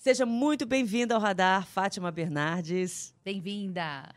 [0.00, 3.14] Seja muito bem-vinda ao Radar, Fátima Bernardes.
[3.22, 4.08] Bem-vinda.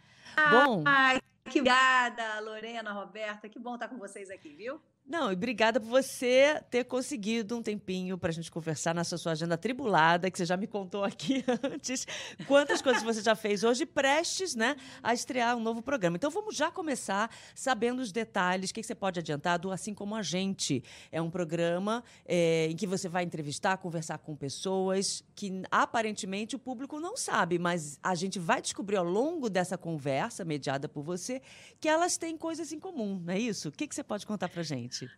[0.50, 0.82] Bom.
[0.88, 1.20] Ai,
[1.52, 3.50] que obrigada, Lorena, Roberta.
[3.50, 4.80] Que bom estar com vocês aqui, viu?
[5.06, 9.34] Não, e obrigada por você ter conseguido um tempinho para a gente conversar nessa sua
[9.34, 12.08] agenda tribulada, que você já me contou aqui antes.
[12.48, 16.16] Quantas coisas você já fez hoje, prestes né, a estrear um novo programa.
[16.16, 20.16] Então vamos já começar sabendo os detalhes, o que você pode adiantar do Assim Como
[20.16, 20.82] a Gente.
[21.12, 26.60] É um programa é, em que você vai entrevistar, conversar com pessoas que aparentemente o
[26.60, 31.42] público não sabe, mas a gente vai descobrir ao longo dessa conversa mediada por você
[31.82, 33.68] que elas têm coisas em comum, não é isso?
[33.68, 34.93] O que você pode contar para gente?
[34.94, 35.10] Gente?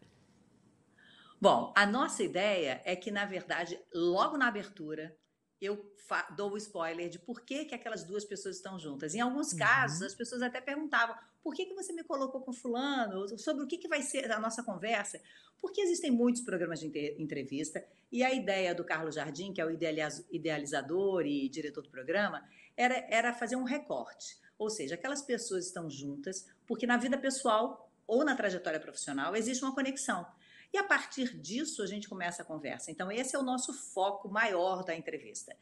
[1.40, 5.16] Bom, a nossa ideia é que, na verdade, logo na abertura,
[5.62, 5.94] eu
[6.36, 9.16] dou o spoiler de por que, que aquelas duas pessoas estão juntas.
[9.16, 9.60] Em alguns uhum.
[9.60, 13.68] casos, as pessoas até perguntavam por que, que você me colocou com fulano, sobre o
[13.68, 15.20] que, que vai ser a nossa conversa.
[15.60, 16.88] Porque existem muitos programas de
[17.20, 22.48] entrevista e a ideia do Carlos Jardim, que é o idealizador e diretor do programa,
[22.78, 24.38] era, era fazer um recorte.
[24.58, 29.64] Ou seja, aquelas pessoas estão juntas porque na vida pessoal ou na trajetória profissional, existe
[29.64, 30.26] uma conexão.
[30.74, 32.92] E a partir disso a gente começa a conversa.
[32.92, 35.56] Então, esse é o nosso foco maior da entrevista.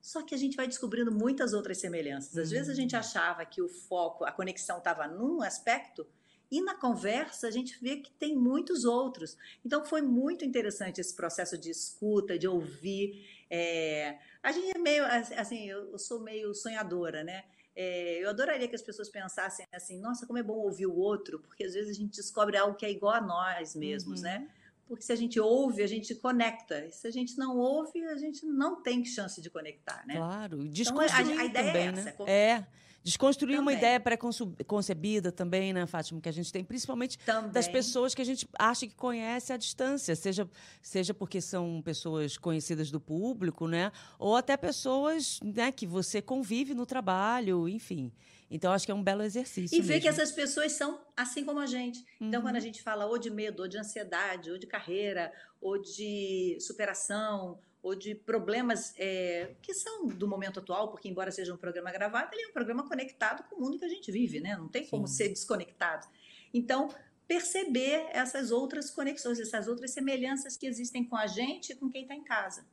[0.00, 2.36] Só que a gente vai descobrindo muitas outras semelhanças.
[2.38, 3.00] Às vezes a gente uhum.
[3.00, 6.06] achava que o foco, a conexão estava num aspecto,
[6.50, 9.36] e na conversa a gente vê que tem muitos outros.
[9.64, 13.28] Então foi muito interessante esse processo de escuta, de ouvir.
[13.50, 14.18] É...
[14.42, 17.44] A gente é meio assim, eu sou meio sonhadora, né?
[17.76, 21.38] É, eu adoraria que as pessoas pensassem assim, nossa, como é bom ouvir o outro,
[21.40, 24.38] porque às vezes a gente descobre algo que é igual a nós mesmos, né?
[24.38, 24.44] uhum.
[24.44, 24.50] né?
[24.88, 26.86] Porque se a gente ouve, a gente conecta.
[26.86, 30.14] E se a gente não ouve, a gente não tem chance de conectar, né?
[30.14, 32.24] Claro, desconstruir então, a, a ideia também, é essa.
[32.24, 32.32] Né?
[32.32, 32.66] É.
[33.06, 33.60] Desconstruir também.
[33.60, 37.52] uma ideia pré-concebida também, né, Fátima, que a gente tem, principalmente também.
[37.52, 40.50] das pessoas que a gente acha que conhece à distância, seja,
[40.82, 43.92] seja porque são pessoas conhecidas do público, né?
[44.18, 48.12] Ou até pessoas né, que você convive no trabalho, enfim.
[48.50, 49.78] Então, acho que é um belo exercício.
[49.78, 52.00] E ver que essas pessoas são assim como a gente.
[52.20, 52.26] Uhum.
[52.26, 52.64] Então, quando a uhum.
[52.64, 57.94] gente fala ou de medo, ou de ansiedade, ou de carreira, ou de superação, ou
[57.94, 62.42] de problemas é, que são do momento atual, porque embora seja um programa gravado, ele
[62.42, 64.56] é um programa conectado com o mundo que a gente vive, né?
[64.56, 65.14] Não tem como Sim.
[65.14, 66.04] ser desconectado.
[66.52, 66.92] Então,
[67.28, 72.02] perceber essas outras conexões, essas outras semelhanças que existem com a gente e com quem
[72.02, 72.66] está em casa.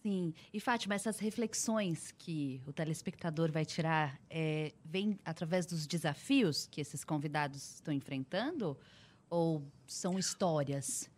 [0.00, 0.32] Sim.
[0.52, 6.80] E, Fátima, essas reflexões que o telespectador vai tirar é, vêm através dos desafios que
[6.80, 8.78] esses convidados estão enfrentando?
[9.28, 11.10] Ou são histórias?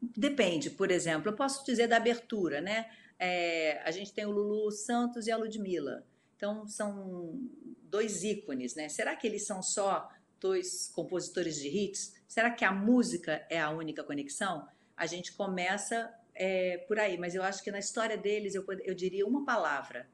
[0.00, 2.90] Depende, por exemplo, eu posso dizer da abertura, né?
[3.18, 6.06] É, a gente tem o Lulu Santos e a Ludmilla.
[6.36, 7.40] Então, são
[7.82, 8.88] dois ícones, né?
[8.88, 10.08] Será que eles são só
[10.38, 12.14] dois compositores de hits?
[12.28, 14.68] Será que a música é a única conexão?
[14.96, 18.94] A gente começa é, por aí, mas eu acho que na história deles eu, eu
[18.94, 20.08] diria uma palavra.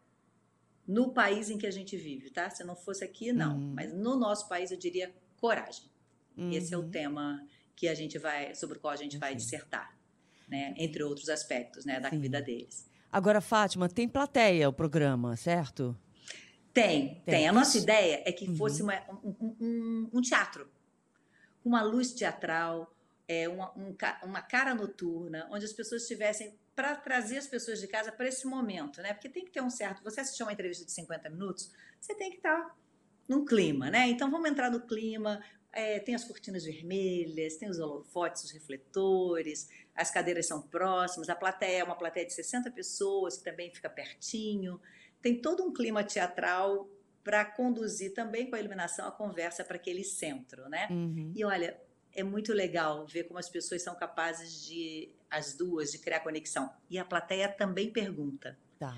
[0.86, 2.48] No país em que a gente vive, tá?
[2.50, 3.56] Se não fosse aqui, não.
[3.56, 3.72] Uhum.
[3.74, 5.90] Mas no nosso país eu diria coragem.
[6.36, 6.52] Uhum.
[6.52, 6.90] Esse é o uhum.
[6.90, 7.46] tema
[7.76, 9.96] que a gente vai, sobre o qual a gente vai dissertar,
[10.48, 10.74] né?
[10.76, 12.20] Entre outros aspectos, né, da Sim.
[12.20, 12.90] vida deles.
[13.10, 15.96] Agora, Fátima, tem plateia o programa, certo?
[16.72, 17.22] Tem, tem.
[17.24, 17.48] tem.
[17.48, 18.56] A nossa ideia é que uhum.
[18.56, 20.66] fosse uma, um, um, um, teatro,
[21.62, 22.90] uma luz teatral,
[23.28, 23.94] é, uma, um,
[24.24, 28.46] uma cara noturna, onde as pessoas estivessem para trazer as pessoas de casa para esse
[28.46, 29.12] momento, né?
[29.12, 30.02] Porque tem que ter um certo.
[30.02, 32.74] Você assistir uma entrevista de 50 minutos, você tem que estar tá
[33.28, 34.08] num clima, né?
[34.08, 39.68] Então vamos entrar no clima, é, tem as cortinas vermelhas, tem os holofotes, os refletores,
[39.94, 43.88] as cadeiras são próximas, a plateia é uma plateia de 60 pessoas que também fica
[43.88, 44.80] pertinho.
[45.20, 46.88] Tem todo um clima teatral
[47.24, 50.88] para conduzir também com a iluminação a conversa para aquele centro, né?
[50.90, 51.32] Uhum.
[51.34, 51.80] E olha,
[52.12, 56.70] é muito legal ver como as pessoas são capazes de, as duas, de criar conexão.
[56.90, 58.58] E a plateia também pergunta.
[58.78, 58.96] Tá.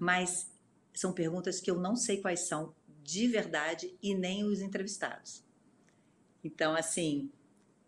[0.00, 0.50] Mas
[0.94, 5.44] são perguntas que eu não sei quais são de verdade e nem os entrevistados.
[6.48, 7.30] Então, assim,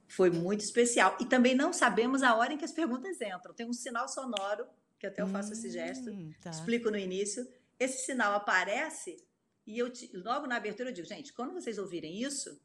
[0.06, 1.16] foi muito especial.
[1.20, 3.54] E também não sabemos a hora em que as perguntas entram.
[3.54, 4.66] Tem um sinal sonoro,
[4.98, 6.10] que até eu faço hum, esse gesto,
[6.42, 6.50] tá.
[6.50, 7.48] explico no início.
[7.78, 9.24] Esse sinal aparece
[9.66, 12.60] e eu logo na abertura eu digo, gente, quando vocês ouvirem isso,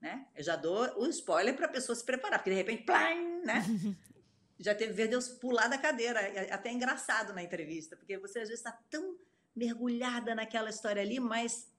[0.00, 0.26] né?
[0.34, 3.62] Eu já dou o spoiler para a pessoa se preparar, porque de repente, plim, né?
[4.58, 8.48] já teve ver Deus pular da cadeira, é até engraçado na entrevista, porque você às
[8.48, 9.16] vezes está tão
[9.54, 11.69] mergulhada naquela história ali, mas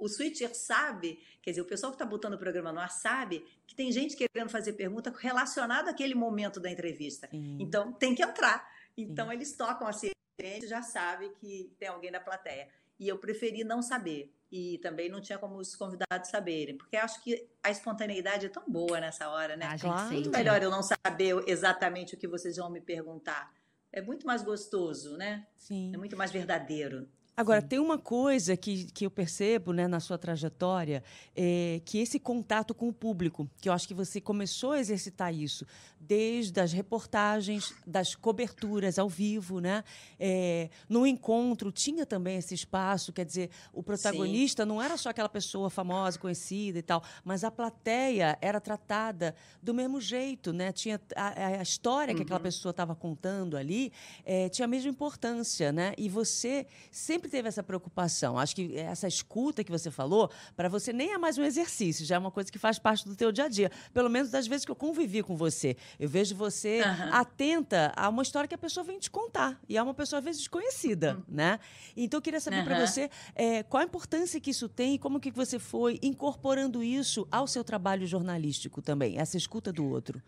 [0.00, 3.44] o switcher sabe, quer dizer, o pessoal que está botando o programa no ar sabe
[3.66, 7.28] que tem gente querendo fazer pergunta relacionada àquele momento da entrevista.
[7.30, 7.58] Sim.
[7.60, 8.66] Então, tem que entrar.
[8.96, 9.34] Então, Sim.
[9.34, 12.68] eles tocam a sirene, já sabe que tem alguém da plateia.
[12.98, 14.34] E eu preferi não saber.
[14.50, 18.64] E também não tinha como os convidados saberem, porque acho que a espontaneidade é tão
[18.66, 19.66] boa nessa hora, né?
[19.66, 20.12] A claro.
[20.12, 23.54] Muito melhor eu não saber exatamente o que vocês vão me perguntar.
[23.92, 25.46] É muito mais gostoso, né?
[25.56, 25.92] Sim.
[25.94, 27.08] É muito mais verdadeiro.
[27.36, 27.68] Agora, Sim.
[27.68, 31.02] tem uma coisa que, que eu percebo né, na sua trajetória,
[31.34, 35.34] é, que esse contato com o público, que eu acho que você começou a exercitar
[35.34, 35.64] isso
[35.98, 39.84] desde as reportagens, das coberturas ao vivo, né?
[40.18, 44.68] É, no encontro tinha também esse espaço, quer dizer, o protagonista Sim.
[44.68, 49.72] não era só aquela pessoa famosa, conhecida e tal, mas a plateia era tratada do
[49.72, 50.72] mesmo jeito, né?
[50.72, 52.16] Tinha a, a história uhum.
[52.16, 52.44] que aquela uhum.
[52.44, 53.92] pessoa estava contando ali
[54.24, 55.94] é, tinha a mesma importância, né?
[55.96, 58.38] E você sempre teve essa preocupação.
[58.38, 62.16] Acho que essa escuta que você falou, para você nem é mais um exercício, já
[62.16, 63.70] é uma coisa que faz parte do teu dia a dia.
[63.94, 65.76] Pelo menos das vezes que eu convivi com você.
[65.98, 67.14] Eu vejo você uhum.
[67.14, 69.58] atenta a uma história que a pessoa vem te contar.
[69.68, 71.22] E é uma pessoa, às vezes, desconhecida, uhum.
[71.28, 71.60] né?
[71.96, 72.64] Então, eu queria saber uhum.
[72.64, 76.82] para você é, qual a importância que isso tem e como que você foi incorporando
[76.82, 80.20] isso ao seu trabalho jornalístico também, essa escuta do outro.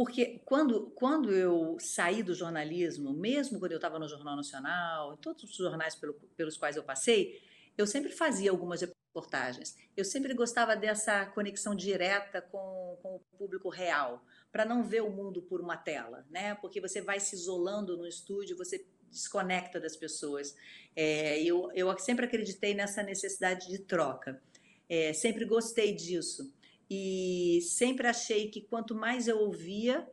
[0.00, 5.18] Porque quando, quando eu saí do jornalismo, mesmo quando eu estava no Jornal Nacional, em
[5.18, 7.38] todos os jornais pelo, pelos quais eu passei,
[7.76, 9.76] eu sempre fazia algumas reportagens.
[9.94, 15.10] Eu sempre gostava dessa conexão direta com, com o público real, para não ver o
[15.10, 16.54] mundo por uma tela, né?
[16.54, 20.56] Porque você vai se isolando no estúdio, você desconecta das pessoas.
[20.96, 24.42] É, eu, eu sempre acreditei nessa necessidade de troca.
[24.88, 26.50] É, sempre gostei disso.
[26.90, 30.10] E sempre achei que quanto mais eu ouvia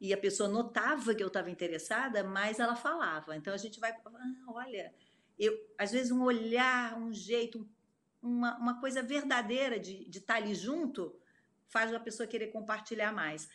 [0.00, 3.36] e a pessoa notava que eu estava interessada, mais ela falava.
[3.36, 4.94] Então a gente vai, ah, olha,
[5.38, 7.68] eu, às vezes um olhar, um jeito,
[8.22, 11.14] uma, uma coisa verdadeira de, estar tá ali junto
[11.68, 13.48] faz a pessoa querer compartilhar mais.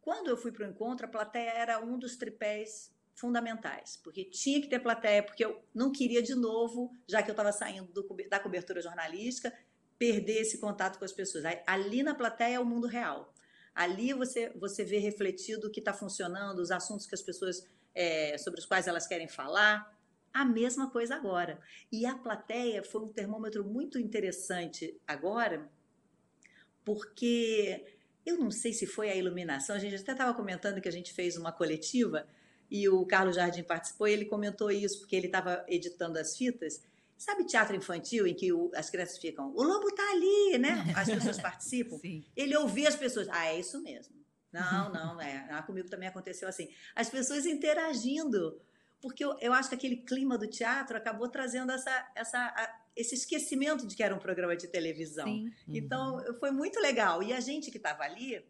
[0.00, 4.60] Quando eu fui para o encontro, a plateia era um dos tripés fundamentais, porque tinha
[4.60, 8.06] que ter plateia, porque eu não queria de novo, já que eu estava saindo do,
[8.28, 9.56] da cobertura jornalística,
[9.98, 11.44] perder esse contato com as pessoas.
[11.66, 13.32] Ali na plateia é o mundo real.
[13.74, 18.36] Ali você, você vê refletido o que está funcionando, os assuntos que as pessoas é,
[18.38, 19.92] sobre os quais elas querem falar.
[20.32, 21.60] A mesma coisa agora.
[21.90, 25.68] E a plateia foi um termômetro muito interessante agora,
[26.84, 27.84] porque
[28.26, 29.76] eu não sei se foi a iluminação.
[29.76, 32.26] A gente até estava comentando que a gente fez uma coletiva
[32.70, 34.08] e o Carlos Jardim participou.
[34.08, 36.82] E ele comentou isso porque ele estava editando as fitas
[37.16, 40.92] Sabe teatro infantil em que o, as crianças ficam, o lobo está ali, né?
[40.96, 41.96] As pessoas participam.
[41.98, 42.24] Sim.
[42.36, 44.14] Ele ouvia as pessoas, ah, é isso mesmo.
[44.52, 45.48] Não, não, é.
[45.50, 46.68] Ah, comigo também aconteceu assim.
[46.94, 48.60] As pessoas interagindo.
[49.00, 53.14] Porque eu, eu acho que aquele clima do teatro acabou trazendo essa, essa, a, esse
[53.14, 55.26] esquecimento de que era um programa de televisão.
[55.26, 55.52] Sim.
[55.68, 56.34] Então, uhum.
[56.34, 57.22] foi muito legal.
[57.22, 58.42] E a gente que estava ali,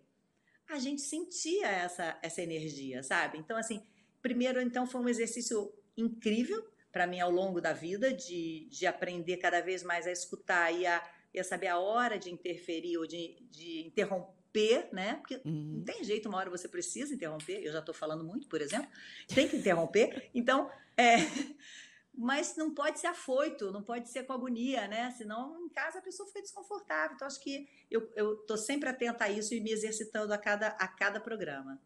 [0.68, 3.38] a gente sentia essa, essa energia, sabe?
[3.38, 3.82] Então, assim,
[4.22, 6.64] primeiro, então, foi um exercício incrível
[6.94, 10.86] para mim ao longo da vida, de, de aprender cada vez mais a escutar e
[10.86, 11.04] a,
[11.34, 15.16] e a saber a hora de interferir ou de, de interromper, né?
[15.16, 15.78] Porque uhum.
[15.78, 18.88] não tem jeito, uma hora você precisa interromper, eu já estou falando muito, por exemplo,
[19.34, 20.30] tem que interromper.
[20.32, 21.16] Então, é,
[22.16, 25.10] mas não pode ser afoito, não pode ser com agonia, né?
[25.10, 27.16] Senão em casa a pessoa fica desconfortável.
[27.16, 30.86] Então, acho que eu estou sempre atenta a isso e me exercitando a cada, a
[30.86, 31.76] cada programa.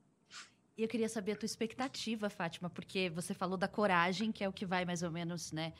[0.79, 4.49] E eu queria saber a tua expectativa, Fátima, porque você falou da coragem, que é
[4.49, 5.73] o que vai mais ou menos, né?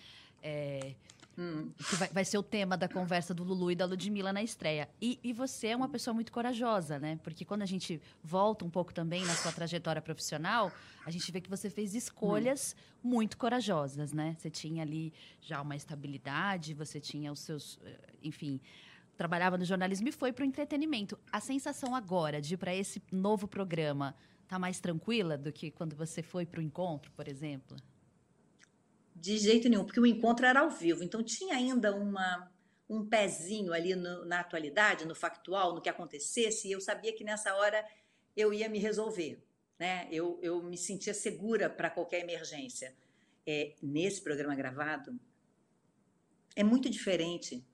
[0.43, 0.95] É,
[1.39, 1.71] hum.
[1.89, 4.89] que vai, vai, ser o tema da conversa do Lulu e da Ludmilla na estreia.
[5.01, 7.17] E, e, você é uma pessoa muito corajosa, né?
[7.23, 10.73] Porque quando a gente volta um pouco também na sua trajetória profissional,
[11.07, 12.75] a gente vê que você fez escolhas
[13.05, 13.11] hum.
[13.11, 14.35] muito corajosas, né?
[14.37, 18.61] Você tinha ali já uma estabilidade, você tinha os seus, eh, enfim,
[19.17, 21.17] trabalhava no jornalismo e foi para o entretenimento.
[21.31, 24.13] A sensação agora de ir para esse novo programa
[24.49, 27.77] Tá mais tranquila do que quando você foi para o encontro, por exemplo?
[29.15, 32.51] De jeito nenhum, porque o encontro era ao vivo, então tinha ainda uma,
[32.89, 37.25] um pezinho ali no, na atualidade, no factual, no que acontecesse, e eu sabia que
[37.25, 37.85] nessa hora
[38.35, 39.45] eu ia me resolver,
[39.79, 40.09] né?
[40.11, 42.95] Eu, eu me sentia segura para qualquer emergência.
[43.47, 45.19] É, nesse programa gravado,
[46.55, 47.65] é muito diferente.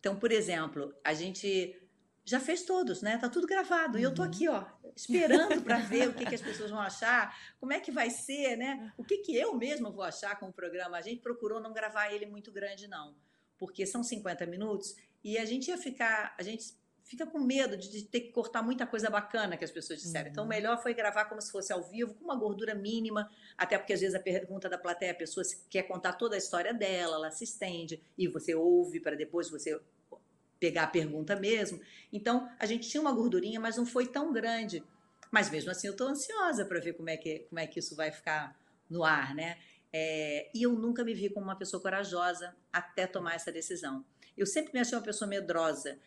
[0.00, 1.83] Então, por exemplo, a gente
[2.24, 3.18] já fez todos, né?
[3.18, 3.94] Tá tudo gravado.
[3.94, 4.00] Uhum.
[4.00, 4.28] E eu tô uhum.
[4.28, 4.64] aqui, ó,
[4.96, 8.56] esperando para ver o que, que as pessoas vão achar, como é que vai ser,
[8.56, 8.92] né?
[8.96, 10.96] O que, que eu mesma vou achar com o programa.
[10.96, 13.14] A gente procurou não gravar ele muito grande, não,
[13.58, 18.02] porque são 50 minutos E a gente ia ficar, a gente fica com medo de,
[18.04, 20.30] ter que cortar muita coisa bacana que as pessoas disseram.
[20.30, 23.76] Então, o melhor foi gravar como se fosse ao vivo, com uma gordura mínima, até
[23.76, 27.16] porque às vezes a pergunta da plateia, a pessoa quer contar toda a história dela,
[27.16, 29.78] ela se estende, e você ouve para depois você
[30.64, 31.78] pegar a pergunta mesmo.
[32.10, 34.82] Então, a gente tinha uma gordurinha, mas não foi tão grande.
[35.30, 37.94] Mas mesmo assim, eu estou ansiosa para ver como é, que, como é que isso
[37.94, 39.58] vai ficar no ar, né?
[39.92, 44.02] É, e eu nunca me vi como uma pessoa corajosa até tomar essa decisão.
[44.36, 45.98] Eu sempre me achei uma pessoa medrosa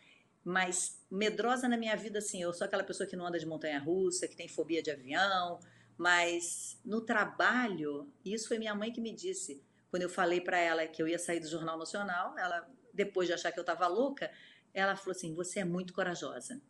[0.44, 3.78] mas medrosa na minha vida, assim, eu sou aquela pessoa que não anda de montanha
[3.78, 5.58] russa, que tem fobia de avião,
[5.98, 10.86] mas no trabalho, isso foi minha mãe que me disse, quando eu falei para ela
[10.86, 14.30] que eu ia sair do Jornal Nacional, ela, depois de achar que eu estava louca,
[14.72, 16.60] ela falou assim: Você é muito corajosa.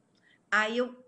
[0.51, 1.05] Aí eu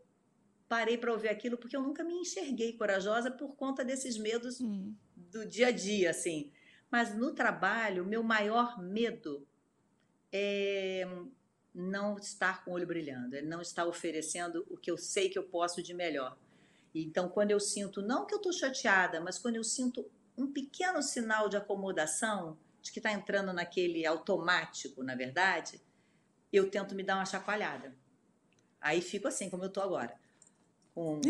[0.68, 4.94] parei para ouvir aquilo porque eu nunca me enxerguei corajosa por conta desses medos hum.
[5.16, 6.52] do dia a dia, assim.
[6.90, 9.46] Mas no trabalho, meu maior medo
[10.32, 11.06] é
[11.74, 15.38] não estar com o olho brilhando, ele não está oferecendo o que eu sei que
[15.38, 16.36] eu posso de melhor.
[16.94, 20.04] Então, quando eu sinto, não que eu estou chateada, mas quando eu sinto
[20.36, 25.80] um pequeno sinal de acomodação, de que está entrando naquele automático, na verdade,
[26.52, 27.94] eu tento me dar uma chacoalhada.
[28.80, 30.14] Aí fico assim, como eu estou agora,
[30.94, 31.20] com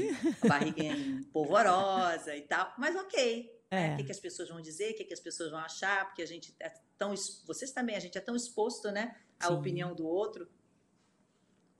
[0.42, 0.96] a barriguinha
[1.32, 3.52] polvorosa e tal, mas ok.
[3.70, 3.90] Né?
[3.90, 3.94] É.
[3.94, 6.22] O que, que, as pessoas vão dizer, o que, que as pessoas vão achar, porque
[6.22, 7.14] a gente é tão.
[7.46, 9.14] Vocês também, a gente é tão exposto, né?
[9.40, 9.54] a Sim.
[9.54, 10.46] opinião do outro.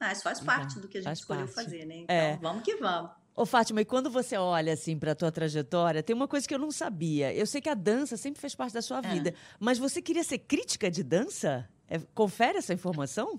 [0.00, 1.54] Mas faz parte do que a gente escolheu parte.
[1.54, 1.96] fazer, né?
[1.98, 2.38] Então, é.
[2.38, 3.10] vamos que vamos.
[3.36, 6.54] Ô, Fátima, e quando você olha assim para a tua trajetória, tem uma coisa que
[6.54, 7.32] eu não sabia.
[7.34, 9.02] Eu sei que a dança sempre fez parte da sua é.
[9.02, 11.68] vida, mas você queria ser crítica de dança?
[11.90, 13.36] É, confere essa informação?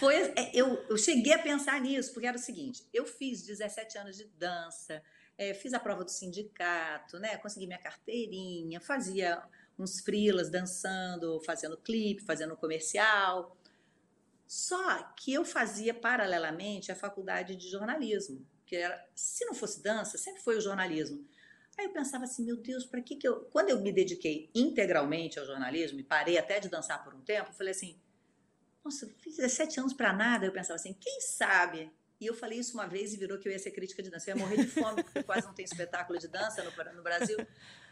[0.00, 3.98] Foi, é, eu, eu cheguei a pensar nisso, porque era o seguinte: eu fiz 17
[3.98, 5.00] anos de dança,
[5.38, 7.36] é, fiz a prova do sindicato, né?
[7.36, 9.42] Consegui minha carteirinha, fazia
[9.78, 13.56] uns frilas dançando, fazendo clipe, fazendo comercial.
[14.46, 20.18] Só que eu fazia paralelamente a faculdade de jornalismo, que era, se não fosse dança,
[20.18, 21.26] sempre foi o jornalismo.
[21.78, 25.38] Aí eu pensava assim, meu Deus, para que que eu, quando eu me dediquei integralmente
[25.38, 27.98] ao jornalismo e parei até de dançar por um tempo, eu falei assim,
[28.84, 30.44] nossa, fiz 17 anos para nada.
[30.44, 31.90] Eu pensava assim, quem sabe?
[32.20, 34.30] E eu falei isso uma vez e virou que eu ia ser crítica de dança.
[34.30, 37.36] Eu ia morrer de fome, porque quase não tem espetáculo de dança no, no Brasil.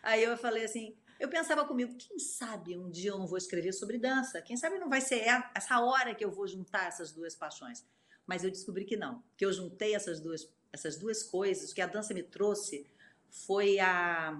[0.03, 3.73] Aí eu falei assim, eu pensava comigo, quem sabe um dia eu não vou escrever
[3.73, 4.43] sobre dança?
[4.43, 5.25] Quem sabe não vai ser
[5.55, 7.85] essa hora que eu vou juntar essas duas paixões?
[8.27, 11.73] Mas eu descobri que não, que eu juntei essas duas, essas duas coisas.
[11.73, 12.87] Que a dança me trouxe
[13.33, 14.39] foi a,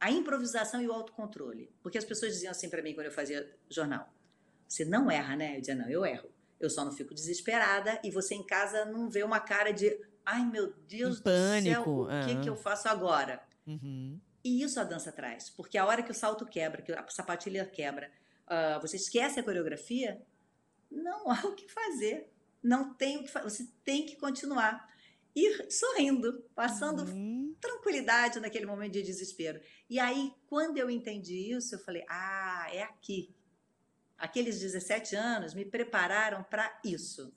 [0.00, 1.70] a improvisação e o autocontrole.
[1.82, 4.12] Porque as pessoas diziam assim para mim quando eu fazia jornal:
[4.66, 5.56] você não erra, né?
[5.56, 6.28] Eu dizia, não, eu erro.
[6.58, 10.44] Eu só não fico desesperada e você em casa não vê uma cara de ai
[10.44, 13.42] meu Deus um do céu, o que, que eu faço agora?
[13.66, 14.18] Uhum.
[14.42, 17.66] E isso a dança traz, porque a hora que o salto quebra, que a sapatilha
[17.66, 18.10] quebra,
[18.46, 20.22] uh, você esquece a coreografia,
[20.90, 22.32] não há o que fazer.
[22.62, 23.48] Não tem o que fazer.
[23.48, 24.88] Você tem que continuar.
[25.36, 27.54] E sorrindo, passando uhum.
[27.60, 29.60] tranquilidade naquele momento de desespero.
[29.88, 33.36] E aí, quando eu entendi isso, eu falei: ah, é aqui.
[34.16, 37.30] Aqueles 17 anos me prepararam para isso,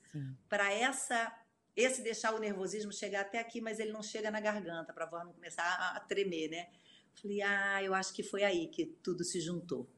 [0.48, 1.30] para essa
[1.76, 5.10] esse deixar o nervosismo chegar até aqui, mas ele não chega na garganta, para a
[5.10, 6.68] voz não começar a, a tremer, né?
[7.14, 9.90] Falei, ah, eu acho que foi aí que tudo se juntou.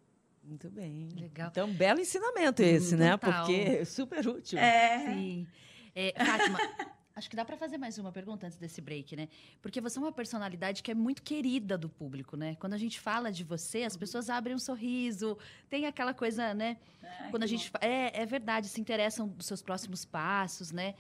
[0.44, 1.10] Muito bem.
[1.16, 1.50] Legal.
[1.50, 3.18] Então, belo ensinamento esse, hum, né?
[3.18, 3.46] Total.
[3.46, 4.60] Porque é super útil.
[4.60, 5.06] É.
[5.06, 5.48] Sim.
[5.94, 6.58] É, Fátima,
[7.22, 9.30] acho que dá para fazer mais uma pergunta antes desse break, né?
[9.62, 12.56] Porque você é uma personalidade que é muito querida do público, né?
[12.60, 15.38] Quando a gente fala de você, as pessoas abrem um sorriso,
[15.70, 16.78] tem aquela coisa, né?
[17.04, 17.72] Ai, Quando a gente.
[17.80, 20.96] É, é verdade, se interessam dos seus próximos passos, né?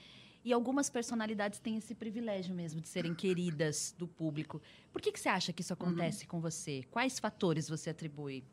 [0.45, 4.61] E algumas personalidades têm esse privilégio mesmo de serem queridas do público.
[4.93, 6.29] Por que, que você acha que isso acontece uhum.
[6.29, 6.83] com você?
[6.91, 8.43] Quais fatores você atribui?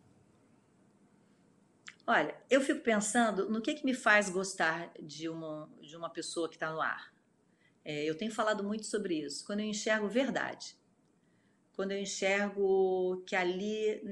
[2.07, 6.49] Olha, eu fico pensando no que, que me faz gostar de uma, de uma pessoa
[6.49, 7.18] que está no ar.
[7.89, 9.47] É, eu tenho falado muito sobre isso.
[9.47, 10.77] Quando eu enxergo verdade.
[11.73, 14.03] Quando eu enxergo que ali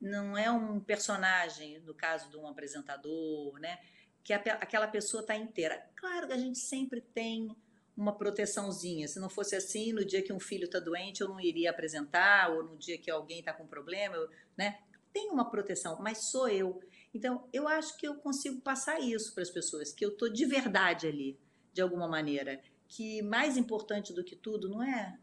[0.00, 3.76] não é um personagem, no caso de um apresentador, né?
[4.22, 5.84] que aquela pessoa está inteira.
[5.96, 7.50] Claro que a gente sempre tem
[7.96, 9.08] uma proteçãozinha.
[9.08, 12.52] Se não fosse assim, no dia que um filho está doente, eu não iria apresentar,
[12.52, 14.78] ou no dia que alguém está com problema, eu, né?
[15.12, 16.80] Tem uma proteção, mas sou eu.
[17.12, 20.44] Então, eu acho que eu consigo passar isso para as pessoas, que eu estou de
[20.44, 21.40] verdade ali,
[21.72, 22.60] de alguma maneira.
[22.88, 25.18] Que mais importante do que tudo não é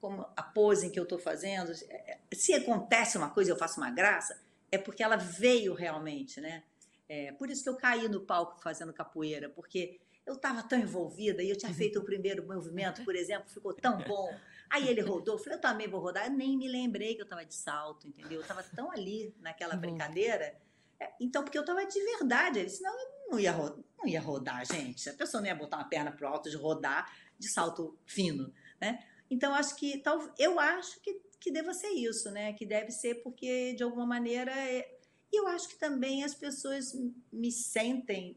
[0.00, 1.70] como a pose que eu estou fazendo.
[1.88, 4.40] É, é, se acontece uma coisa, eu faço uma graça,
[4.70, 6.64] é porque ela veio realmente, né?
[7.08, 11.42] É, por isso que eu caí no palco fazendo capoeira, porque eu estava tão envolvida
[11.42, 14.34] e eu tinha feito o primeiro movimento, por exemplo, ficou tão bom.
[14.70, 16.26] Aí ele rodou, eu falei, eu também vou rodar.
[16.26, 18.38] Eu nem me lembrei que eu estava de salto, entendeu?
[18.38, 20.56] Eu estava tão ali naquela brincadeira.
[20.98, 23.54] É, então, porque eu estava de verdade, ele disse, não, ia,
[24.02, 25.08] não ia rodar, gente.
[25.08, 28.52] A pessoa não ia botar uma perna para o alto de rodar de salto fino,
[28.80, 29.04] né?
[29.30, 32.52] Então, acho que, tal, eu acho que, que deva ser isso, né?
[32.52, 34.98] Que deve ser porque, de alguma maneira, é,
[35.32, 36.92] e eu acho que também as pessoas
[37.32, 38.36] me sentem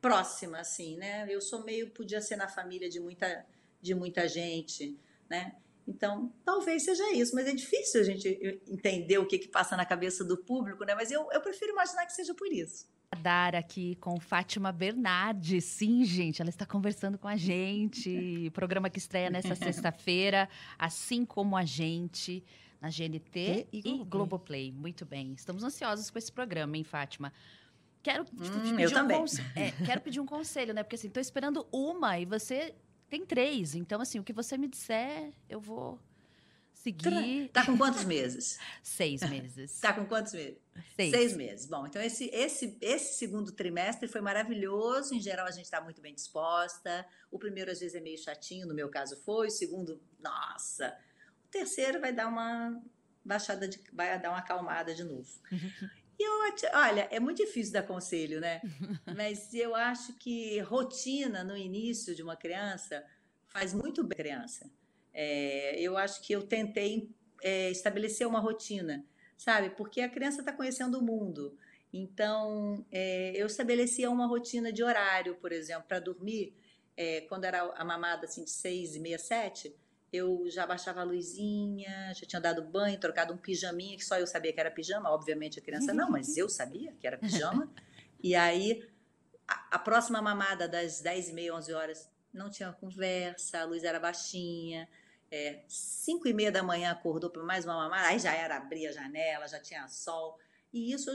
[0.00, 1.26] próxima, assim, né?
[1.30, 3.46] Eu sou meio, podia ser na família de muita,
[3.80, 4.98] de muita gente,
[5.30, 5.54] né?
[5.86, 9.84] Então, talvez seja isso, mas é difícil a gente entender o que, que passa na
[9.84, 10.94] cabeça do público, né?
[10.94, 12.88] Mas eu, eu prefiro imaginar que seja por isso.
[13.20, 15.60] Dar aqui com Fátima Bernardi.
[15.60, 18.50] Sim, gente, ela está conversando com a gente.
[18.54, 22.42] Programa que estreia nessa sexta-feira, assim como a gente,
[22.80, 24.72] na GNT e, e Globoplay.
[24.72, 25.34] Muito bem.
[25.34, 27.32] Estamos ansiosos com esse programa, hein, Fátima?
[28.02, 29.24] Quero, hum, eu um também.
[29.54, 30.82] É, quero pedir um conselho, né?
[30.82, 32.74] Porque assim, estou esperando uma e você
[33.08, 33.74] tem três.
[33.74, 36.00] Então, assim, o que você me disser, eu vou
[36.82, 37.48] seguir.
[37.48, 38.58] Tá com quantos meses?
[38.82, 39.80] Seis meses.
[39.80, 40.58] tá com quantos meses?
[40.96, 41.10] Seis.
[41.10, 41.66] Seis meses.
[41.66, 45.14] Bom, então esse, esse, esse segundo trimestre foi maravilhoso.
[45.14, 47.06] Em geral, a gente está muito bem disposta.
[47.30, 49.48] O primeiro, às vezes, é meio chatinho, no meu caso foi.
[49.48, 50.96] O segundo, nossa.
[51.46, 52.80] O terceiro vai dar uma
[53.24, 55.30] baixada, de, vai dar uma acalmada de novo.
[56.18, 56.32] E eu,
[56.74, 58.60] olha, é muito difícil dar conselho, né?
[59.16, 63.04] Mas eu acho que rotina no início de uma criança
[63.48, 64.70] faz muito bem a criança.
[65.14, 67.10] É, eu acho que eu tentei
[67.42, 69.04] é, estabelecer uma rotina,
[69.36, 69.70] sabe?
[69.70, 71.56] Porque a criança está conhecendo o mundo.
[71.92, 76.54] Então, é, eu estabelecia uma rotina de horário, por exemplo, para dormir.
[76.96, 79.74] É, quando era a mamada assim, de seis e meia, sete,
[80.12, 84.26] eu já baixava a luzinha, já tinha dado banho, trocado um pijaminha, que só eu
[84.26, 87.70] sabia que era pijama, obviamente a criança não, mas eu sabia que era pijama.
[88.22, 88.88] E aí,
[89.48, 93.84] a, a próxima mamada das 10 e meia, 11 horas, não tinha conversa, a luz
[93.84, 94.88] era baixinha.
[95.34, 98.86] É, 5 e meia da manhã acordou para mais uma mamada, aí já era abrir
[98.86, 100.38] a janela, já tinha sol.
[100.70, 101.10] E isso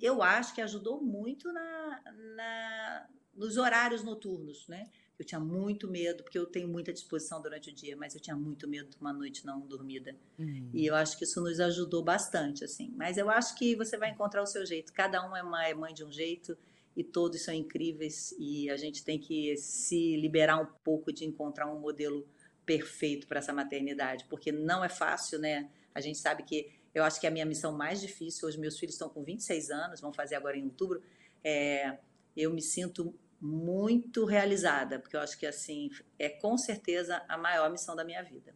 [0.00, 2.02] eu acho que ajudou muito na,
[2.34, 4.88] na, nos horários noturnos, né?
[5.18, 8.36] Eu tinha muito medo, porque eu tenho muita disposição durante o dia, mas eu tinha
[8.36, 10.16] muito medo de uma noite não dormida.
[10.38, 10.70] Uhum.
[10.72, 12.90] E eu acho que isso nos ajudou bastante, assim.
[12.96, 14.94] Mas eu acho que você vai encontrar o seu jeito.
[14.94, 16.56] Cada um é, é mãe de um jeito
[16.96, 21.70] e todos são incríveis e a gente tem que se liberar um pouco de encontrar
[21.70, 22.26] um modelo
[22.68, 25.70] perfeito para essa maternidade, porque não é fácil, né?
[25.94, 28.94] A gente sabe que eu acho que a minha missão mais difícil, os meus filhos
[28.94, 31.02] estão com 26 anos, vão fazer agora em outubro,
[31.42, 31.96] é,
[32.36, 37.70] eu me sinto muito realizada, porque eu acho que assim é com certeza a maior
[37.70, 38.54] missão da minha vida.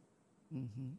[0.51, 0.94] Uhum.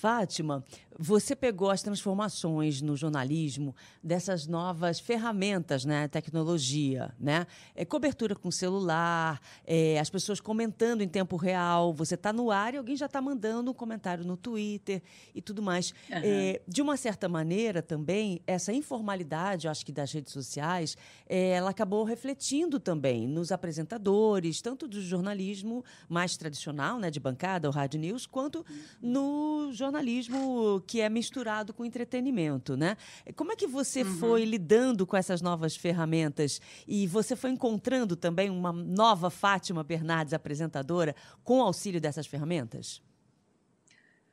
[0.00, 0.64] Fátima,
[0.98, 8.50] você pegou as transformações no jornalismo dessas novas ferramentas, né, tecnologia, né, é, cobertura com
[8.50, 11.92] celular, é, as pessoas comentando em tempo real.
[11.92, 15.02] Você está no ar e alguém já está mandando um comentário no Twitter
[15.34, 15.90] e tudo mais.
[16.10, 16.16] Uhum.
[16.22, 20.96] É, de uma certa maneira, também essa informalidade, acho que das redes sociais,
[21.28, 27.68] é, ela acabou refletindo também nos apresentadores, tanto do jornalismo mais tradicional, né, de bancada,
[27.68, 28.64] o rádio news, quanto
[29.00, 29.89] no jornalismo
[30.86, 32.96] que é misturado com entretenimento, né?
[33.34, 34.18] Como é que você uhum.
[34.18, 40.34] foi lidando com essas novas ferramentas e você foi encontrando também uma nova Fátima Bernardes
[40.34, 43.02] apresentadora com auxílio dessas ferramentas?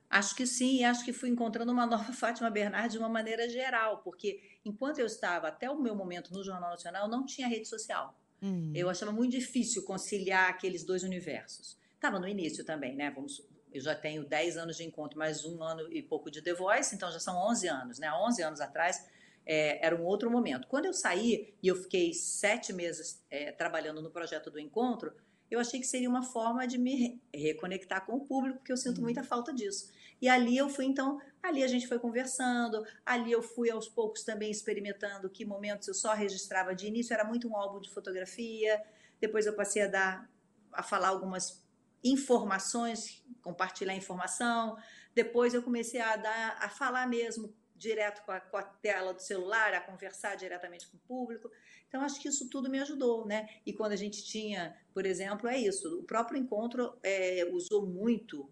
[0.10, 4.00] Acho que sim, acho que fui encontrando uma nova Fátima Bernardes de uma maneira geral,
[4.00, 8.18] porque enquanto eu estava até o meu momento no Jornal Nacional, não tinha rede social.
[8.42, 8.72] Uhum.
[8.74, 11.78] Eu achava muito difícil conciliar aqueles dois universos.
[11.96, 13.10] Estava no início também, né?
[13.12, 13.42] Vamos,
[13.78, 16.96] eu já tenho 10 anos de encontro, mais um ano e pouco de The Voice,
[16.96, 18.08] então já são 11 anos, né?
[18.08, 19.08] Há 11 anos atrás
[19.46, 20.68] é, era um outro momento.
[20.68, 25.14] Quando eu saí e eu fiquei sete meses é, trabalhando no projeto do encontro,
[25.50, 28.98] eu achei que seria uma forma de me reconectar com o público, porque eu sinto
[28.98, 29.04] uhum.
[29.04, 29.92] muita falta disso.
[30.20, 34.24] E ali eu fui, então, ali a gente foi conversando, ali eu fui aos poucos
[34.24, 38.84] também experimentando que momentos eu só registrava de início, era muito um álbum de fotografia,
[39.22, 40.30] depois eu passei a dar,
[40.74, 41.64] a falar algumas
[42.12, 44.78] informações, compartilhar informação.
[45.14, 49.22] Depois eu comecei a dar, a falar mesmo direto com a, com a, tela do
[49.22, 51.52] celular, a conversar diretamente com o público.
[51.88, 53.48] Então, acho que isso tudo me ajudou, né?
[53.66, 58.50] E quando a gente tinha, por exemplo, é isso, o próprio encontro é, usou muito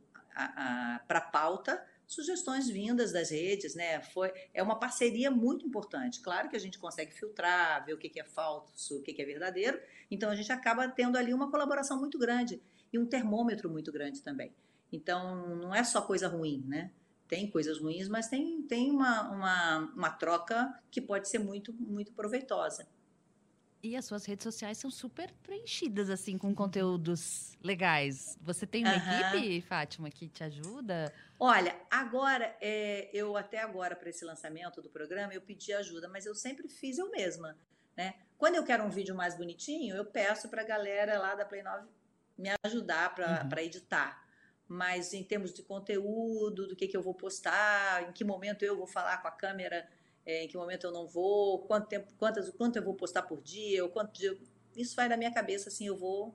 [1.07, 4.01] para pauta sugestões vindas das redes, né?
[4.01, 6.21] Foi, é uma parceria muito importante.
[6.21, 9.25] Claro que a gente consegue filtrar, ver o que, é falso, o que, que é
[9.25, 13.91] verdadeiro, então a gente acaba tendo ali uma colaboração muito grande e um termômetro muito
[13.91, 14.53] grande também.
[14.91, 16.91] Então, não é só coisa ruim, né?
[17.27, 22.13] Tem coisas ruins, mas tem, tem uma, uma, uma troca que pode ser muito, muito
[22.13, 22.87] proveitosa.
[23.85, 28.35] E as suas redes sociais são super preenchidas, assim, com conteúdos legais.
[28.41, 29.21] Você tem uma Aham.
[29.21, 31.13] equipe, Fátima, que te ajuda?
[31.39, 36.25] Olha, agora, é, eu até agora, para esse lançamento do programa, eu pedi ajuda, mas
[36.25, 37.55] eu sempre fiz eu mesma,
[37.95, 38.15] né?
[38.39, 41.61] Quando eu quero um vídeo mais bonitinho, eu peço para a galera lá da Play
[41.61, 41.87] 9
[42.35, 44.25] me ajudar para editar.
[44.67, 48.75] Mas em termos de conteúdo, do que, que eu vou postar, em que momento eu
[48.75, 49.87] vou falar com a câmera,
[50.25, 53.41] é, em que momento eu não vou, quanto tempo, quantas, quanto eu vou postar por
[53.41, 54.37] dia, ou quanto dia,
[54.75, 56.33] isso vai na minha cabeça, assim, eu vou,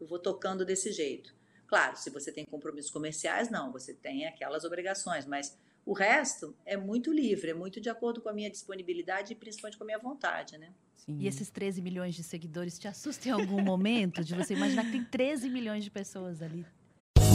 [0.00, 1.34] eu vou tocando desse jeito.
[1.66, 6.76] Claro, se você tem compromissos comerciais, não, você tem aquelas obrigações, mas o resto é
[6.76, 9.98] muito livre, é muito de acordo com a minha disponibilidade e principalmente com a minha
[9.98, 10.72] vontade, né?
[10.96, 11.18] Sim.
[11.18, 14.92] E esses 13 milhões de seguidores te assustam em algum momento de você imaginar que
[14.92, 16.64] tem 13 milhões de pessoas ali?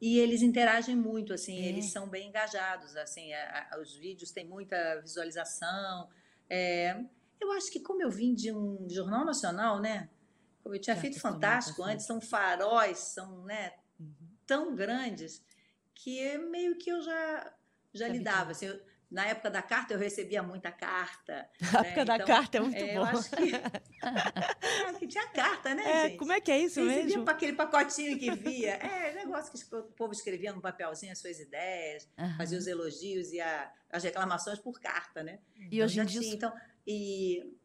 [0.00, 1.68] E eles interagem muito, assim, É.
[1.68, 6.08] eles são bem engajados, assim, a- a- os vídeos têm muita visualização.
[6.48, 7.04] É,
[7.40, 10.08] eu acho que como eu vim de um jornal nacional, né?
[10.62, 13.72] Como eu tinha Já feito Fantástico antes, são faróis, são, né,
[14.46, 15.42] tão grandes
[15.94, 17.52] que meio que eu já
[17.92, 18.50] já Já lidava.
[18.52, 21.48] Assim, eu- na época da carta eu recebia muita carta.
[21.60, 21.88] A né?
[21.88, 22.94] época da Então, carta é muito é, bom.
[22.94, 23.62] Eu acho que, é,
[24.98, 26.18] que tinha carta, né, É, gente?
[26.18, 27.24] como é que é isso Você recebia mesmo?
[27.24, 28.74] pa- aquele pacotinho que via.
[28.74, 32.36] É, negócio que o povo escrevia no papelzinho as suas ideias, Aham.
[32.36, 35.38] fazia os elogios e a- as reclamações por carta, né?
[35.70, 36.52] E hoje já em dia, tinha, então,
[36.86, 37.56] e...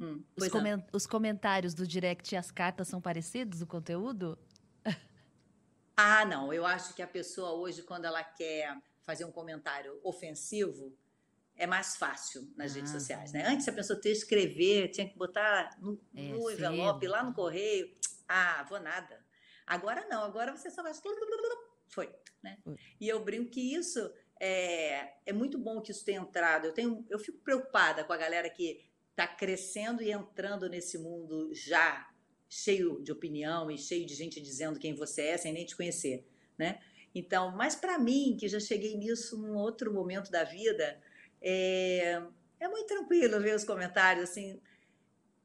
[0.00, 0.48] Hum, os
[0.92, 4.38] os comentários do direct e as cartas são parecidos, o conteúdo?
[5.96, 8.76] Ah, não, eu acho que a pessoa hoje, quando ela quer
[9.08, 10.94] fazer um comentário ofensivo,
[11.56, 12.98] é mais fácil nas redes Ah.
[13.00, 13.42] sociais, né?
[13.46, 17.12] Antes a pessoa tinha que escrever, tinha que botar no, É, no envelope, selo.
[17.12, 17.90] lá no correio.
[18.28, 19.18] Ah, vou nada.
[19.66, 21.00] Agora não, agora você só faz...
[21.88, 22.58] Foi, né?
[22.62, 22.76] Foi.
[23.00, 26.66] E eu brinco que isso é, é muito bom que isso tenha entrado.
[26.66, 31.50] Eu, tenho, eu fico preocupada com a galera que está crescendo e entrando nesse mundo
[31.54, 32.10] já
[32.46, 36.26] cheio de opinião e cheio de gente dizendo quem você é sem nem te conhecer,
[36.58, 36.78] né?
[37.14, 41.00] Então, mas para mim, que já cheguei nisso num outro momento da vida,
[41.40, 42.22] é,
[42.60, 44.60] é muito tranquilo ver os comentários, assim,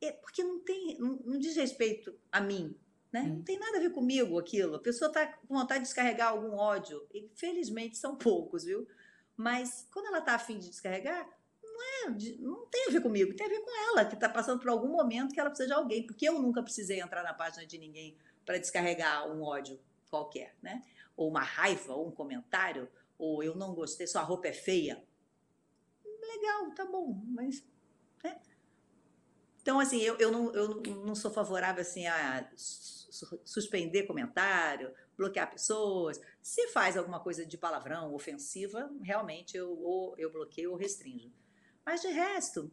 [0.02, 2.76] é porque não tem, não, não diz respeito a mim,
[3.12, 3.24] né?
[3.24, 4.76] Não tem nada a ver comigo aquilo.
[4.76, 8.88] A pessoa está com vontade de descarregar algum ódio, e felizmente são poucos, viu?
[9.36, 11.28] Mas quando ela está afim de descarregar,
[11.64, 14.60] não, é, não tem a ver comigo, tem a ver com ela, que está passando
[14.60, 17.66] por algum momento que ela precisa de alguém, porque eu nunca precisei entrar na página
[17.66, 20.82] de ninguém para descarregar um ódio qualquer, né?
[21.16, 25.04] Ou uma raiva, ou um comentário, ou eu não gostei, sua roupa é feia.
[26.22, 27.64] Legal, tá bom, mas.
[28.24, 28.40] né?
[29.62, 35.50] Então, assim, eu, eu, não, eu não sou favorável assim, a su- suspender comentário, bloquear
[35.50, 36.20] pessoas.
[36.42, 41.32] Se faz alguma coisa de palavrão, ofensiva, realmente eu, ou eu bloqueio ou restringo.
[41.86, 42.70] Mas de resto,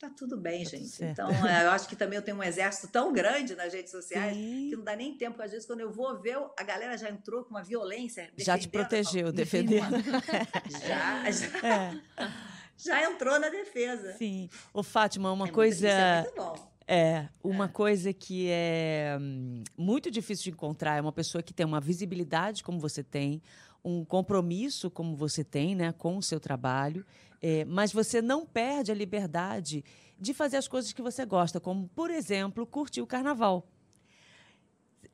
[0.00, 0.88] tá tudo bem, Tá tudo gente.
[0.90, 1.12] certo.
[1.12, 4.36] Então, é, eu acho que também eu tenho um exército tão grande nas redes sociais
[4.36, 4.68] Sim.
[4.70, 7.44] que não dá nem tempo, às vezes quando eu vou ver, a galera já entrou
[7.44, 8.30] com uma violência.
[8.36, 9.94] Já te protegeu, defendendo.
[10.86, 12.00] Já, já, É,
[12.76, 14.14] já entrou na defesa.
[14.18, 14.48] sim.
[14.72, 15.86] Ô, Fátima, uma É muito- coisa.
[15.88, 16.74] Isso é muito bom.
[16.86, 21.64] É, uma coisa que é hum, muito difícil de encontrar é uma pessoa que tem
[21.64, 23.40] uma visibilidade como você tem,
[23.82, 27.04] um compromisso como você tem, né, com o seu trabalho,
[27.46, 29.84] é, mas você não perde a liberdade
[30.18, 33.68] de fazer as coisas que você gosta, como, por exemplo, curtir o carnaval.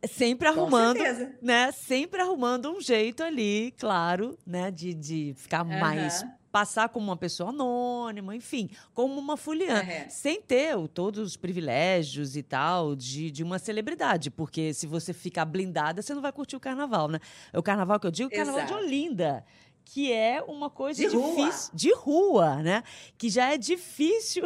[0.06, 1.02] Sempre arrumando,
[1.42, 1.72] né?
[1.72, 4.70] Sempre arrumando um jeito ali, claro, né?
[4.70, 6.22] De, de ficar mais.
[6.22, 6.38] Aham.
[6.52, 10.06] Passar como uma pessoa anônima, enfim, como uma fuliã Aham.
[10.08, 15.44] sem ter todos os privilégios e tal de, de uma celebridade, porque se você ficar
[15.44, 17.20] blindada, você não vai curtir o carnaval, né?
[17.52, 18.66] É o carnaval que eu digo, o carnaval Exato.
[18.66, 19.44] de Olinda,
[19.92, 21.34] que é uma coisa De rua.
[21.46, 22.84] difícil de rua, né?
[23.18, 24.44] Que já é difícil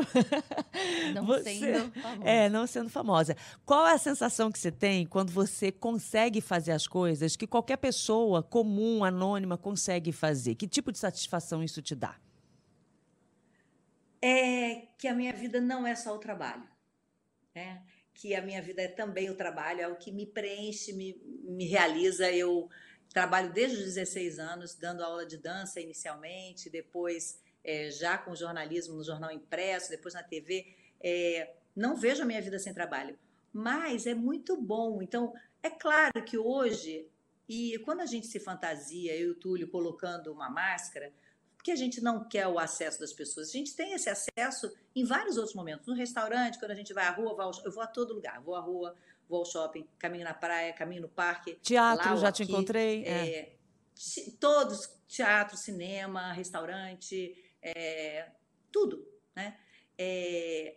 [1.14, 2.22] Não Você- sendo famoso.
[2.28, 3.36] é, não sendo famosa.
[3.66, 7.76] Qual é a sensação que você tem quando você consegue fazer as coisas que qualquer
[7.76, 10.54] pessoa comum, anônima, consegue fazer?
[10.54, 12.16] Que tipo de satisfação isso te dá?
[14.22, 16.64] é que a minha vida não é só o trabalho,
[17.54, 17.82] né?
[18.14, 21.66] Que a minha vida é também o trabalho, é o que me preenche, me, me
[21.66, 22.30] realiza.
[22.30, 22.70] Eu
[23.14, 28.96] trabalho desde os 16 anos, dando aula de dança inicialmente, depois eh, já com jornalismo
[28.96, 30.66] no jornal impresso, depois na TV.
[31.00, 33.18] é, não vejo a minha vida sem trabalho,
[33.52, 35.00] mas é muito bom.
[35.00, 37.08] Então, é claro que hoje,
[37.48, 41.12] e quando a gente se fantasia, eu e o Túlio colocando uma máscara,
[41.56, 43.48] porque a gente não quer o acesso das pessoas.
[43.48, 45.86] A gente tem esse acesso em vários outros momentos.
[45.86, 48.40] No restaurante, quando a gente vai à rua, eu vou a todo lugar.
[48.42, 48.94] Vou à rua,
[49.28, 51.54] vou ao shopping, caminho na praia, caminho no parque.
[51.56, 53.04] Teatro, lá já aqui, te encontrei.
[53.04, 53.54] É, É.
[54.40, 58.28] Todos, teatro, cinema, restaurante, é,
[58.72, 59.56] tudo, né?
[59.96, 60.76] É,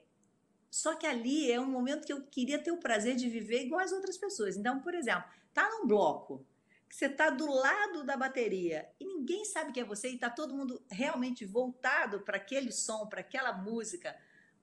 [0.69, 3.81] só que ali é um momento que eu queria ter o prazer de viver igual
[3.81, 4.55] as outras pessoas.
[4.55, 6.45] Então, por exemplo, tá num bloco
[6.87, 10.29] que você tá do lado da bateria e ninguém sabe que é você e tá
[10.29, 14.15] todo mundo realmente voltado para aquele som, para aquela música.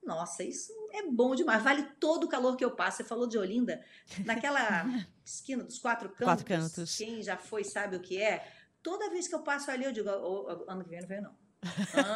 [0.05, 1.63] Nossa, isso é bom demais.
[1.63, 2.99] Vale todo o calor que eu passo.
[2.99, 3.83] Você falou de Olinda,
[4.25, 4.85] naquela
[5.25, 6.25] esquina dos quatro cantos.
[6.25, 6.97] Quatro cantos.
[6.97, 8.47] Quem já foi sabe o que é.
[8.83, 11.23] Toda vez que eu passo ali, eu digo: "Ô, ô, ano que vem não venho,
[11.23, 11.45] não.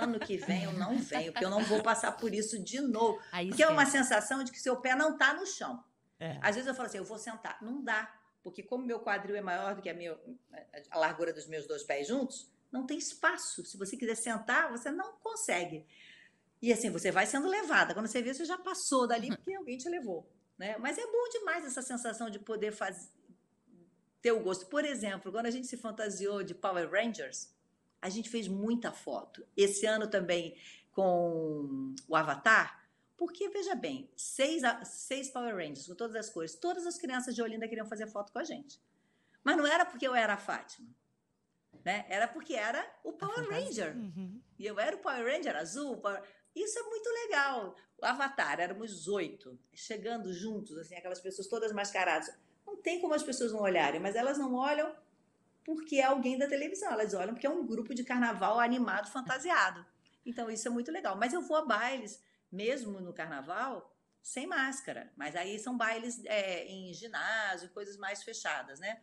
[0.03, 3.18] Ano que vem eu não venho, porque eu não vou passar por isso de novo.
[3.33, 5.83] Aí porque é uma sensação de que seu pé não está no chão.
[6.20, 6.38] É.
[6.42, 7.59] Às vezes eu falo assim, eu vou sentar.
[7.62, 10.18] Não dá, porque como meu quadril é maior do que a, minha,
[10.90, 13.64] a largura dos meus dois pés juntos, não tem espaço.
[13.64, 15.87] Se você quiser sentar, você não consegue.
[16.61, 17.94] E assim, você vai sendo levada.
[17.94, 20.29] Quando você vê, você já passou dali porque alguém te levou.
[20.59, 20.77] Né?
[20.79, 23.09] Mas é bom demais essa sensação de poder fazer,
[24.21, 24.66] ter o gosto.
[24.66, 27.55] Por exemplo, quando a gente se fantasiou de Power Rangers,
[28.03, 29.47] a gente fez muita foto.
[29.57, 30.57] Esse ano também
[30.90, 36.87] com o Avatar, porque, veja bem, seis, seis Power Rangers com todas as cores, todas
[36.87, 38.81] as crianças de Olinda queriam fazer foto com a gente.
[39.44, 40.88] Mas não era porque eu era a Fátima,
[41.85, 42.05] né?
[42.09, 43.97] Era porque era o Power Ranger.
[43.97, 44.40] Uhum.
[44.59, 45.97] E eu era o Power Ranger azul.
[45.99, 46.23] Power-
[46.62, 47.77] Isso é muito legal.
[47.97, 52.35] O Avatar, éramos oito, chegando juntos, assim, aquelas pessoas todas mascaradas.
[52.66, 54.94] Não tem como as pessoas não olharem, mas elas não olham
[55.64, 59.85] porque é alguém da televisão, elas olham porque é um grupo de carnaval animado, fantasiado.
[60.25, 61.16] Então isso é muito legal.
[61.16, 65.12] Mas eu vou a bailes, mesmo no carnaval, sem máscara.
[65.16, 69.01] Mas aí são bailes é, em ginásio, coisas mais fechadas, né?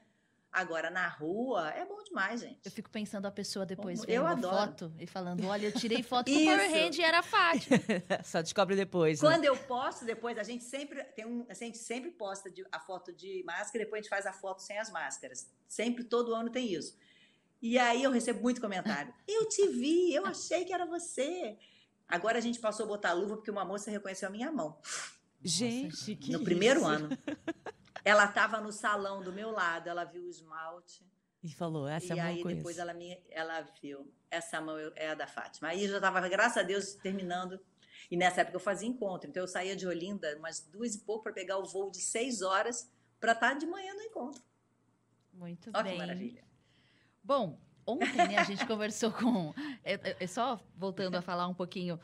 [0.58, 2.62] Agora, na rua, é bom demais, gente.
[2.64, 4.56] Eu fico pensando a pessoa depois Eu vendo a adoro.
[4.56, 6.46] foto e falando: olha, eu tirei foto com.
[6.46, 7.78] Ranger e era Fátima.
[8.24, 9.22] Só descobre depois.
[9.22, 9.28] né?
[9.30, 12.80] Quando eu posto, depois a gente sempre tem um, a gente sempre posta de- a
[12.80, 15.52] foto de máscara, depois a gente faz a foto sem as máscaras.
[15.68, 16.98] Sempre todo ano tem isso.
[17.62, 19.14] E aí eu recebo muito comentário.
[19.28, 21.58] Eu te vi, eu achei que era você.
[22.08, 24.78] Agora a gente passou a botar a luva porque uma moça reconheceu a minha mão.
[25.44, 26.88] Gente, que no primeiro isso?
[26.90, 27.10] ano.
[28.06, 31.04] Ela estava no salão do meu lado, ela viu o esmalte.
[31.44, 35.16] E falou, essa e mão aí depois ela, me, ela viu, essa mão é a
[35.16, 35.70] da Fátima.
[35.70, 37.60] Aí eu já estava, graças a Deus, terminando.
[38.10, 39.30] E nessa época eu fazia encontro.
[39.30, 42.42] Então eu saía de Olinda umas duas e pouco para pegar o voo de seis
[42.44, 42.90] horas
[43.20, 44.44] para estar de manhã no encontro.
[45.34, 45.98] Muito Olha que bem.
[45.98, 46.44] maravilha.
[47.24, 49.54] Bom, ontem né, a gente conversou com.
[49.84, 52.00] É, é- é só voltando a falar um pouquinho.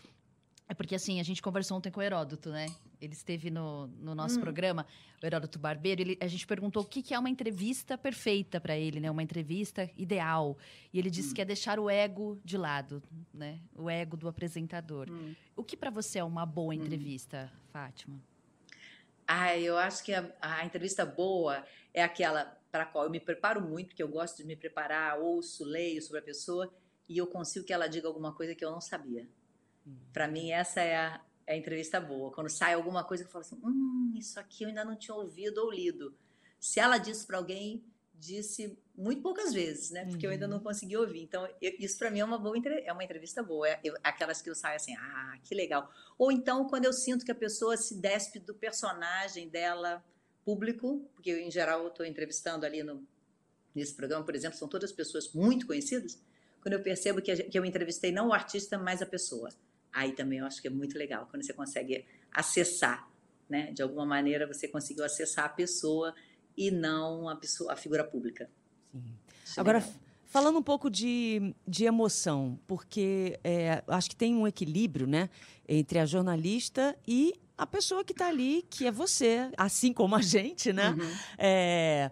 [0.72, 2.66] É porque assim, a gente conversou ontem com o Heródoto, né?
[3.02, 4.42] Ele esteve no, no nosso Hum.
[4.42, 4.88] programa,
[5.22, 6.00] o Heródoto Barbeiro.
[6.02, 9.12] Ele, a gente perguntou o que, que é uma entrevista perfeita para ele, né?
[9.12, 10.58] Uma entrevista ideal.
[10.94, 13.04] E ele disse que é deixar o ego de lado,
[13.34, 13.60] né?
[13.76, 15.10] O ego do apresentador.
[15.12, 15.36] Hum.
[15.58, 18.18] O que para você é uma boa entrevista, Fátima?
[19.28, 23.20] Ah, eu acho que a, a entrevista boa é aquela para a qual eu me
[23.20, 26.74] preparo muito, porque eu gosto de me preparar, ouço, leio sobre a pessoa
[27.10, 29.28] e eu consigo que ela diga alguma coisa que eu não sabia.
[30.14, 32.32] Para mim, essa é a, é a entrevista boa.
[32.32, 35.16] Quando sai alguma coisa que eu falo assim: hum, isso aqui eu ainda não tinha
[35.16, 36.14] ouvido ou lido.
[36.60, 40.06] Se ela disse para alguém, disse muito poucas vezes, né?
[40.06, 41.24] Porque eu ainda não consegui ouvir.
[41.24, 43.68] Então, eu- isso para mim é uma boa é uma entrevista boa.
[43.68, 45.92] É eu- aquelas que eu saio assim, ah, que legal.
[46.20, 50.04] Ou então quando eu sinto que a pessoa se despe do personagem dela
[50.46, 53.04] público, porque eu, em geral eu estou entrevistando ali no,
[53.74, 56.22] nesse programa, por exemplo, são todas pessoas muito conhecidas.
[56.62, 59.50] Quando eu percebo que, a que eu entrevistei não o artista, mas a pessoa.
[59.94, 63.10] Aí também eu acho que é muito legal, quando você consegue acessar,
[63.50, 63.72] né?
[63.72, 66.14] De alguma maneira você conseguiu acessar a pessoa
[66.58, 68.50] e não a, pessoa, a figura pública.
[68.92, 69.04] Sim.
[69.44, 69.84] Isso é Agora,
[70.26, 75.30] falando um pouco de, de emoção, porque é, acho que tem um equilíbrio, né,
[75.68, 80.22] entre a jornalista e a pessoa que está ali, que é você, assim como a
[80.22, 80.96] gente, né?
[81.00, 81.12] Uhum.
[81.38, 82.10] É,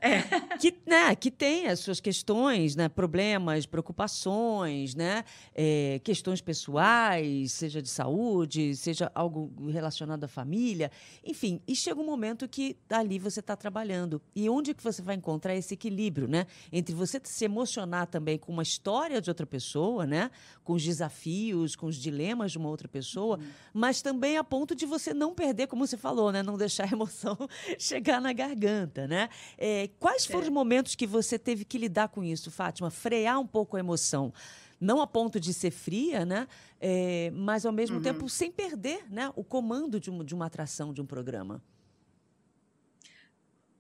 [0.62, 5.24] que, né, que tem as suas questões, né, problemas, preocupações, né,
[5.56, 10.92] é, questões pessoais, seja de saúde, seja algo relacionado à família,
[11.26, 11.60] enfim.
[11.68, 14.22] E chega um momento que ali você está trabalhando.
[14.36, 18.52] E onde que você vai encontrar esse equilíbrio, né, entre você se emocionar também com
[18.52, 20.30] uma história de outra pessoa, né,
[20.64, 23.40] com os desafios, com os dilemas de uma outra pessoa,
[23.74, 26.92] mas também a ponto de você não perder, como você falou, né, não deixar a
[26.92, 27.38] emoção
[27.80, 29.30] chegar na garganta, né?
[29.58, 32.90] É, quais foram os momentos que você teve que lidar com isso, Fátima?
[32.92, 34.34] Frear um pouco a emoção.
[34.82, 36.48] não a ponto de ser fria, né?
[36.80, 38.02] É, mas ao mesmo Uhum.
[38.02, 39.32] tempo sem perder, né?
[39.36, 41.62] O comando de, um- de uma atração, de um programa.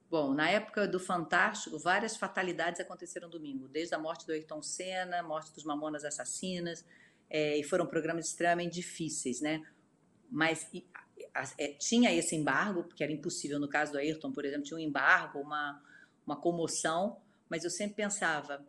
[0.09, 5.21] Bom, na época do Fantástico, várias fatalidades aconteceram domingo, desde a morte do Ayrton Senna,
[5.21, 6.83] morte dos Mamonas Assassinas,
[7.29, 9.61] eh, e foram programas extremamente difíceis, né?
[10.31, 10.85] Mas e,
[11.57, 14.81] eh, tinha esse embargo, porque era impossível, no caso do Ayrton, por exemplo, tinha um
[14.81, 15.81] embargo, uma,
[16.25, 18.65] uma comoção, mas eu sempre pensava,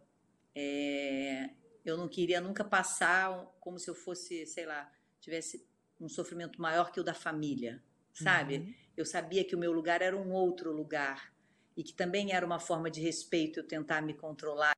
[0.54, 1.50] eh,
[1.84, 5.66] eu não queria nunca passar como se eu fosse, sei lá, tivesse
[6.00, 8.58] um sofrimento maior que o da família, sabe?
[8.58, 8.74] Uhum.
[8.96, 11.32] Eu sabia que o meu lugar era um outro lugar
[11.76, 14.72] e que também era uma forma de respeito eu tentar me controlar.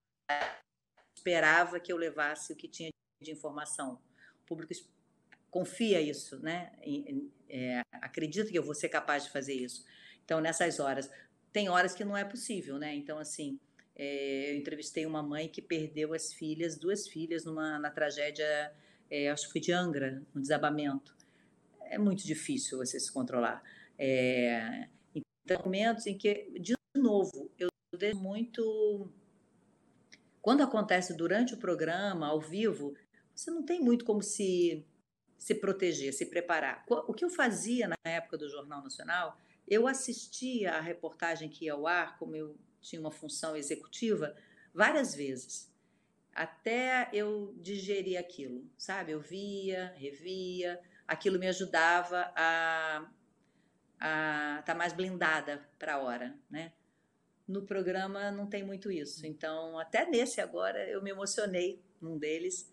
[1.16, 2.90] Esperava que eu levasse o que tinha
[3.20, 4.00] de informação.
[4.42, 4.72] O público
[5.52, 6.72] confia isso, né?
[7.48, 9.84] É, acredita que eu vou ser capaz de fazer isso.
[10.24, 11.10] Então, nessas horas,
[11.52, 12.94] tem horas que não é possível, né?
[12.94, 13.60] Então, assim,
[13.94, 18.72] é, eu entrevistei uma mãe que perdeu as filhas, duas filhas, numa, na tragédia,
[19.10, 21.14] é, acho que foi de Angra, no desabamento.
[21.82, 23.62] É muito difícil você se controlar.
[23.98, 29.12] É, então, momentos em que, de novo, eu deixo muito.
[30.40, 32.94] Quando acontece durante o programa, ao vivo,
[33.34, 34.86] você não tem muito como se,
[35.42, 36.84] se proteger, se preparar.
[36.88, 41.72] O que eu fazia na época do Jornal Nacional, eu assistia a reportagem que ia
[41.72, 44.36] ao ar, como eu tinha uma função executiva,
[44.72, 45.68] várias vezes,
[46.32, 49.10] até eu digerir aquilo, sabe?
[49.10, 53.04] Eu via, revia, aquilo me ajudava a
[54.60, 56.72] estar mais blindada para a hora, né?
[57.48, 59.26] No programa não tem muito isso.
[59.26, 62.71] Então, até nesse agora eu me emocionei num deles.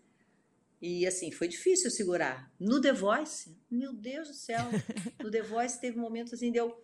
[0.80, 2.50] E assim, foi difícil segurar.
[2.58, 4.64] No The Voice, meu Deus do céu.
[5.22, 6.82] No The Voice teve momentos assim de eu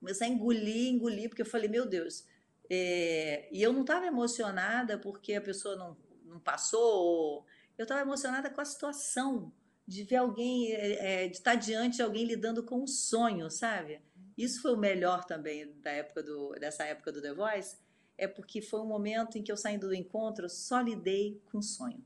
[0.00, 2.24] começar a engolir, engolir, porque eu falei, meu Deus.
[2.70, 7.44] É, E eu não estava emocionada porque a pessoa não, não passou.
[7.76, 9.52] Eu estava emocionada com a situação
[9.86, 14.00] de ver alguém, é, é, de estar diante de alguém lidando com um sonho, sabe?
[14.36, 17.76] Isso foi o melhor também da época do, dessa época do The Voice,
[18.18, 21.62] é porque foi um momento em que eu saindo do encontro só lidei com um
[21.62, 22.04] sonho.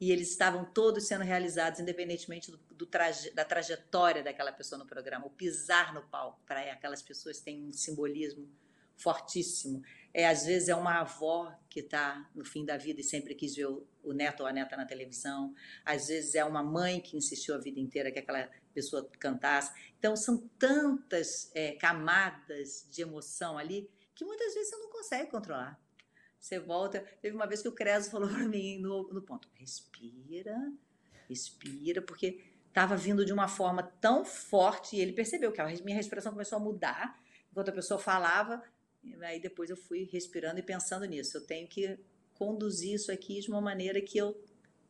[0.00, 4.86] E eles estavam todos sendo realizados, independentemente do, do traje, da trajetória daquela pessoa no
[4.86, 5.26] programa.
[5.26, 8.48] O pisar no palco para aquelas pessoas tem um simbolismo
[8.96, 9.82] fortíssimo.
[10.12, 13.54] É, às vezes é uma avó que está no fim da vida e sempre quis
[13.54, 15.54] ver o, o neto ou a neta na televisão.
[15.84, 19.72] Às vezes é uma mãe que insistiu a vida inteira que aquela pessoa cantasse.
[19.98, 25.78] Então são tantas é, camadas de emoção ali que muitas vezes você não consegue controlar.
[26.46, 27.04] Você volta.
[27.20, 30.56] Teve uma vez que o Creso falou para mim no, no ponto: respira,
[31.28, 35.96] respira, porque estava vindo de uma forma tão forte e ele percebeu que a minha
[35.96, 38.62] respiração começou a mudar enquanto a pessoa falava.
[39.22, 41.36] Aí depois eu fui respirando e pensando nisso.
[41.36, 41.98] Eu tenho que
[42.34, 44.40] conduzir isso aqui de uma maneira que eu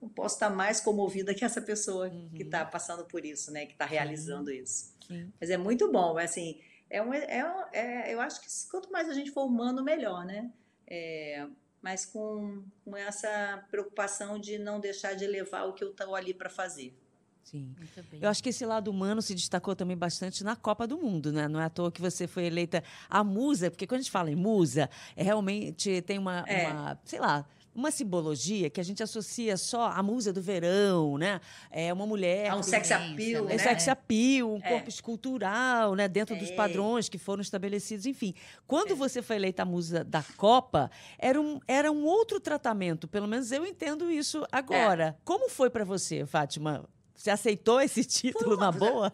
[0.00, 3.64] não posso estar mais comovida que essa pessoa que está passando por isso, né?
[3.64, 4.94] Que está realizando isso.
[5.06, 5.32] Sim.
[5.40, 6.60] Mas é muito bom, é assim.
[6.90, 10.24] É um, é, um- é- eu acho que quanto mais a gente for humano, melhor,
[10.26, 10.50] né?
[10.88, 11.46] É,
[11.82, 16.32] mas com, com essa preocupação de não deixar de levar o que eu estou ali
[16.34, 16.96] para fazer.
[17.44, 17.72] Sim.
[17.78, 18.20] Muito bem.
[18.20, 21.46] Eu acho que esse lado humano se destacou também bastante na Copa do Mundo, né?
[21.46, 24.30] Não é à toa que você foi eleita a musa, porque quando a gente fala
[24.32, 26.66] em musa, é realmente tem uma, É.
[26.66, 31.40] uma, sei lá, uma simbologia que a gente associa só à musa do verão, né?
[31.70, 32.48] É uma mulher.
[32.50, 33.58] Há um sex appeal, é né?
[33.58, 34.68] sex appeal, um É.
[34.70, 36.08] corpo escultural, né?
[36.08, 36.54] Dentro dos É.
[36.56, 38.34] padrões que foram estabelecidos, enfim.
[38.66, 43.06] Quando você foi eleita a musa da Copa, era um, era um outro tratamento.
[43.06, 45.16] Pelo menos eu entendo isso agora.
[45.24, 46.88] Como foi para você, Fátima?
[47.14, 49.12] Você aceitou esse título na boa?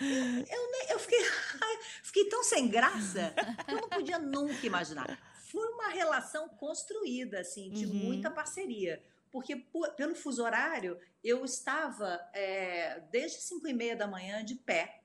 [0.00, 1.18] Eu, eu fiquei,
[2.02, 3.32] fiquei tão sem graça
[3.66, 5.18] que eu não podia nunca imaginar.
[5.50, 7.94] Foi uma relação construída, assim, de Uhum.
[7.94, 9.02] muita parceria.
[9.30, 14.54] Porque por- pelo fuso horário, eu estava é, desde 5 e meia da manhã de
[14.54, 15.00] pé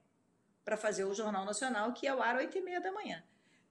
[0.64, 3.22] para fazer o Jornal Nacional, que é o ar 8 e meia da manhã.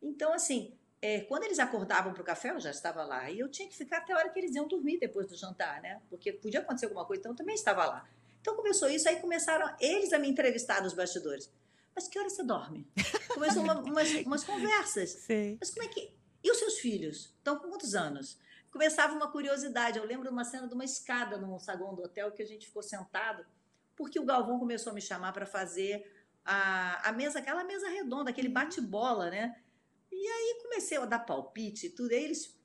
[0.00, 3.30] Então, assim, é, quando eles acordavam para o café, eu já estava lá.
[3.30, 5.80] E eu tinha que ficar até a hora que eles iam dormir depois do jantar,
[5.80, 6.00] né?
[6.11, 8.06] Porque podia acontecer alguma coisa, então eu também estava lá.
[8.40, 11.50] Então começou isso, aí começaram eles a me entrevistar nos bastidores.
[11.94, 12.87] Mas que hora você dorme?
[13.35, 15.11] Começou uma- umas, umas conversas.
[15.26, 15.56] Sei.
[15.61, 16.12] Mas como é que.
[16.42, 17.35] E os seus filhos?
[17.38, 18.38] Estão com quantos anos?
[18.70, 19.98] Começava uma curiosidade.
[19.98, 22.66] Eu lembro de uma cena de uma escada no saguão do hotel que a gente
[22.66, 23.44] ficou sentado,
[23.95, 26.11] porque o Galvão começou a me chamar para fazer
[26.45, 29.61] a, a mesa, aquela mesa redonda, aquele bate-bola, né?
[30.11, 32.12] E aí comecei a dar palpite e tudo.
[32.12, 32.57] Aí eles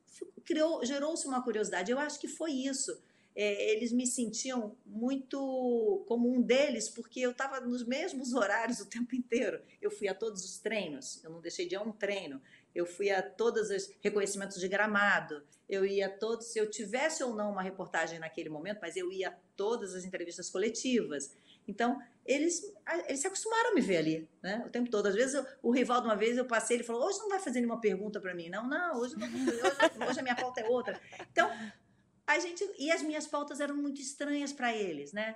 [0.43, 1.91] criou, gerou-se uma curiosidade.
[1.91, 3.01] Eu acho que foi isso.
[3.35, 8.85] É, eles me sentiam muito como um deles, porque eu estava nos mesmos horários o
[8.85, 9.61] tempo inteiro.
[9.81, 12.41] Eu fui a todos os treinos, eu não deixei de ir a um treino.
[12.77, 17.23] Eu fui a todos os reconhecimentos de gramado, eu ia a todos, se eu tivesse
[17.23, 21.35] ou não uma reportagem naquele momento, mas eu ia a todas as entrevistas coletivas.
[21.67, 22.61] Então, eles,
[23.07, 24.63] eles se acostumaram a me ver ali, né?
[24.65, 25.07] O tempo todo.
[25.07, 27.59] Às vezes, eu, o Rivaldo, uma vez, eu passei, ele falou, hoje não vai fazer
[27.59, 28.47] nenhuma pergunta para mim.
[28.47, 29.51] Não, não, hoje, não, hoje,
[30.07, 31.01] hoje a minha pauta é outra.
[31.31, 31.49] Então,
[32.27, 32.63] a gente...
[32.77, 35.35] E as minhas pautas eram muito estranhas para eles, né?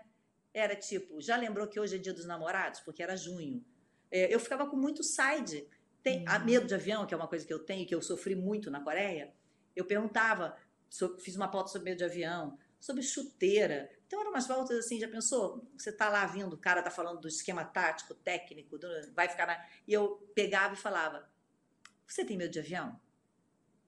[0.54, 2.82] Era tipo, já lembrou que hoje é dia dos namorados?
[2.82, 3.66] Porque era junho.
[4.12, 5.68] É, eu ficava com muito side.
[6.04, 8.36] Tem, a medo de avião, que é uma coisa que eu tenho, que eu sofri
[8.36, 9.34] muito na Coreia.
[9.76, 10.58] Eu perguntava,
[11.20, 13.89] fiz uma pauta sobre medo de avião, sobre chuteira.
[14.08, 15.66] Então eram umas voltas assim, já pensou?
[15.78, 19.45] Você tá lá vindo, o cara tá falando do esquema tático, técnico, do, vai ficar
[19.45, 19.66] na...
[19.88, 21.30] E eu pegava e falava,
[22.08, 22.99] você tem medo de avião?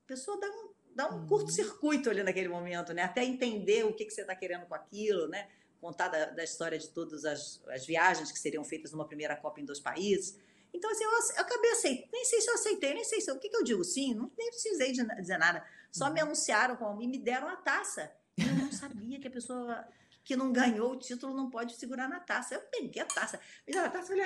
[0.04, 1.28] A pessoa dá um, dá um uhum.
[1.28, 3.02] curto-circuito ali naquele momento, né?
[3.02, 5.50] Até entender o que, que você está querendo com aquilo, né?
[5.82, 9.60] Contar da, da história de todas as, as viagens que seriam feitas numa primeira Copa
[9.60, 10.40] em dois países.
[10.74, 12.10] Então, assim, eu, eu acabei aceitando.
[12.12, 14.14] Nem sei se eu aceitei, nem sei se eu, o que, que eu digo sim,
[14.14, 15.66] não, nem precisei de, dizer nada.
[15.92, 16.14] Só uhum.
[16.14, 18.12] me anunciaram como, e me deram a taça.
[18.38, 19.88] Eu não sabia que a pessoa
[20.24, 22.56] que não ganhou o título não pode segurar na taça.
[22.56, 24.26] Eu peguei a taça, me deram a taça, olhei,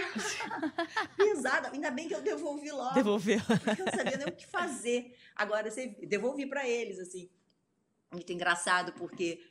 [1.18, 1.70] pesada.
[1.74, 2.94] Ainda bem que eu devolvi logo.
[2.94, 3.40] Devolveu.
[3.64, 5.18] Porque eu não sabia nem o que fazer.
[5.36, 5.70] Agora,
[6.08, 7.30] devolvi para eles, assim.
[8.12, 9.44] Muito engraçado, porque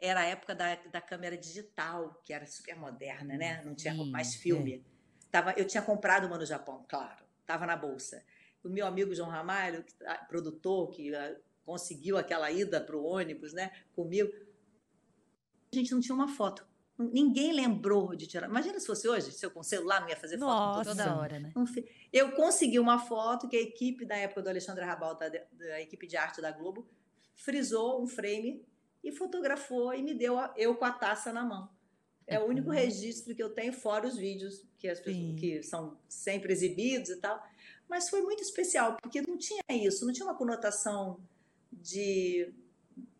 [0.00, 3.62] era a época da, da câmera digital, que era super moderna, né?
[3.64, 4.74] Não tinha mais filme.
[4.74, 4.99] É.
[5.30, 8.24] Tava, eu tinha comprado uma no Japão, claro, estava na bolsa.
[8.62, 13.04] O meu amigo João Ramalho, que, tá, produtor, que uh, conseguiu aquela ida para o
[13.04, 14.30] ônibus né, comigo,
[15.72, 16.66] a gente não tinha uma foto.
[16.98, 18.46] Ninguém lembrou de tirar.
[18.46, 20.84] Imagina se fosse hoje, se eu com celular não ia fazer Nossa.
[20.84, 21.50] foto toda hora, né?
[22.12, 26.06] Eu consegui uma foto que a equipe da época do Alexandre Rabal, da, da equipe
[26.06, 26.86] de arte da Globo,
[27.34, 28.62] frisou um frame
[29.02, 31.70] e fotografou e me deu a, eu com a taça na mão.
[32.30, 35.98] É o único registro que eu tenho, fora os vídeos que, as pessoas, que são
[36.08, 37.42] sempre exibidos e tal.
[37.88, 41.18] Mas foi muito especial, porque não tinha isso, não tinha uma conotação
[41.72, 42.52] de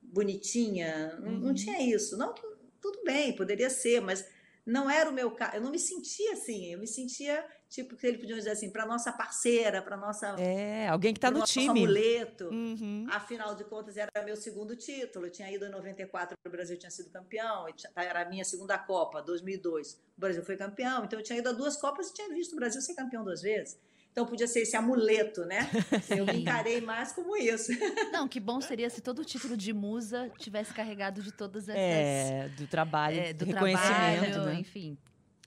[0.00, 1.30] bonitinha, uhum.
[1.32, 2.16] não, não, tinha isso.
[2.16, 2.32] Não,
[2.80, 4.24] tudo bem, poderia ser, mas
[4.64, 5.56] não era o meu caso.
[5.56, 8.84] Eu não me sentia assim, eu me sentia tipo que ele podia dizer assim, para
[8.84, 11.68] nossa parceira, para nossa É, alguém que está no time.
[11.68, 12.48] amuleto.
[12.48, 13.06] Uhum.
[13.08, 15.26] Afinal de contas era meu segundo título.
[15.26, 18.76] Eu tinha ido em 94, o Brasil tinha sido campeão, tá, era a minha segunda
[18.76, 19.94] Copa, 2002.
[20.16, 22.56] O Brasil foi campeão, então eu tinha ido a duas Copas e tinha visto o
[22.56, 23.78] Brasil ser campeão duas vezes.
[24.10, 25.70] Então podia ser esse amuleto, né?
[26.10, 27.70] Eu me encarei mais como isso.
[28.12, 31.80] Não, que bom seria se todo o título de musa tivesse carregado de todas essas.
[31.80, 34.54] É, do trabalho, é, do reconhecimento, trabalho, né?
[34.54, 34.98] enfim.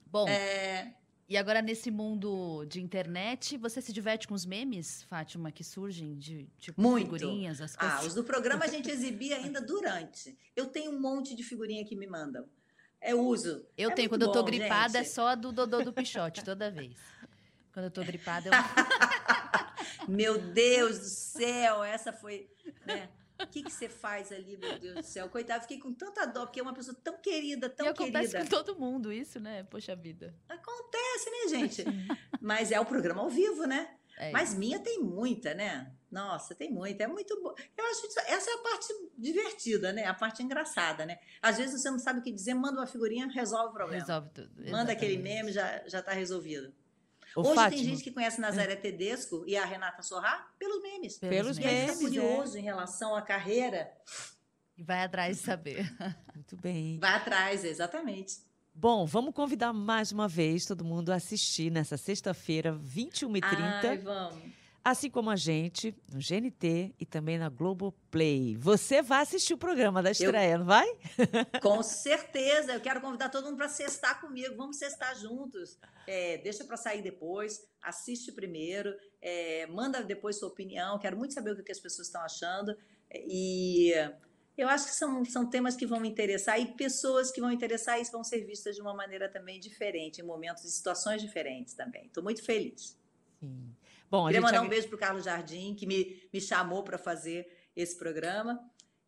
[0.05, 0.25] Bom.
[0.29, 0.93] É...
[1.27, 6.17] E agora, nesse mundo de internet, você se diverte com os memes, Fátima, que surgem
[6.17, 7.05] de tipo, Muito.
[7.05, 7.99] figurinhas, as coisas?
[7.99, 10.37] Ah, os do programa a gente exibia ainda durante.
[10.55, 12.45] Eu tenho um monte de figurinha que me mandam.
[12.99, 13.65] É uso.
[13.77, 15.07] Eu é tenho, quando bom, eu tô gripada, gente.
[15.07, 16.97] é só do Dodô do Pichote, toda vez.
[17.73, 18.53] Quando eu tô gripada, eu.
[20.07, 22.49] meu Deus do céu, essa foi.
[22.85, 23.09] Né?
[23.39, 25.27] O que, que você faz ali, meu Deus do céu?
[25.27, 28.19] Coitado, fiquei com tanta dó, porque é uma pessoa tão querida, tão e querida.
[28.19, 29.63] Acontece com todo mundo isso, né?
[29.63, 30.33] Poxa vida.
[30.47, 30.92] Acontece,
[31.29, 31.85] né, gente?
[32.41, 33.89] Mas é o programa ao vivo, né?
[34.17, 35.91] É Mas minha tem muita, né?
[36.11, 37.05] Nossa, tem muita.
[37.05, 37.53] É muito bom.
[37.75, 38.87] Eu acho que essa é a parte
[39.17, 40.05] divertida, né?
[40.05, 41.17] A parte engraçada, né?
[41.41, 44.01] Às vezes você não sabe o que dizer, manda uma figurinha, resolve o problema.
[44.01, 44.51] Resolve tudo.
[44.51, 44.71] Exatamente.
[44.71, 46.71] Manda aquele meme, já, já tá resolvido.
[47.35, 47.69] Ô, Hoje Fátima.
[47.71, 51.17] tem gente que conhece Nazaré Tedesco e a Renata Sorrá pelos memes.
[51.17, 51.97] Pelos, e memes.
[51.97, 52.59] Fica curioso é.
[52.59, 53.91] em relação à carreira.
[54.77, 55.91] E vai atrás de saber.
[56.35, 56.99] Muito bem.
[56.99, 58.37] Vai atrás, exatamente.
[58.75, 63.85] Bom, vamos convidar mais uma vez todo mundo a assistir nessa sexta-feira, 21h30.
[63.85, 64.53] Ai, vamos
[64.83, 68.57] assim como a gente, no GNT e também na Globoplay.
[68.57, 70.87] Você vai assistir o programa da estreia, eu, não vai?
[71.61, 72.73] Com certeza.
[72.73, 74.55] Eu quero convidar todo mundo para sextar comigo.
[74.57, 75.79] Vamos sextar juntos.
[76.05, 80.99] É, deixa para sair depois, assiste primeiro, é, manda depois sua opinião.
[80.99, 82.75] Quero muito saber o que as pessoas estão achando.
[83.09, 83.93] E
[84.57, 87.99] eu acho que são, são temas que vão me interessar e pessoas que vão interessar
[87.99, 92.05] e vão ser vistas de uma maneira também diferente, em momentos e situações diferentes também.
[92.05, 92.97] Estou muito feliz.
[93.39, 93.75] Sim.
[94.09, 97.47] Bom, Queria mandar um beijo para o Carlos Jardim, que me, me chamou para fazer
[97.75, 98.59] esse programa.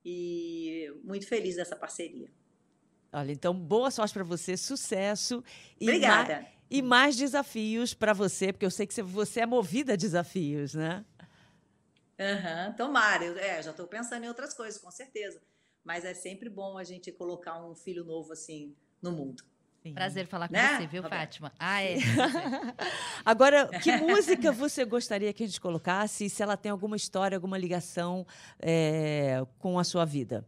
[0.03, 2.29] E muito feliz dessa parceria.
[3.11, 5.43] Olha, então, boa sorte para você, sucesso.
[5.79, 6.33] E Obrigada.
[6.33, 10.75] Mais, e mais desafios para você, porque eu sei que você é movida a desafios,
[10.75, 11.05] né?
[12.19, 13.25] Uhum, tomara.
[13.25, 15.41] Eu, é, já estou pensando em outras coisas, com certeza.
[15.83, 19.43] Mas é sempre bom a gente colocar um filho novo assim no mundo.
[19.83, 19.93] Sim.
[19.93, 20.77] Prazer falar com né?
[20.77, 21.53] você, viu, Fátima?
[21.59, 21.97] Ah, é.
[23.23, 26.27] Agora, que música você gostaria que a gente colocasse?
[26.27, 28.25] Se ela tem alguma história, alguma ligação
[28.57, 30.43] é, com a sua vida?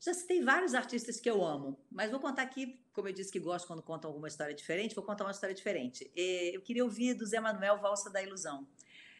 [0.00, 3.38] Já citei vários artistas que eu amo, mas vou contar aqui, como eu disse que
[3.38, 6.10] gosto quando contam alguma história diferente, vou contar uma história diferente.
[6.16, 8.66] Eu queria ouvir do Zé Manuel Valsa da Ilusão.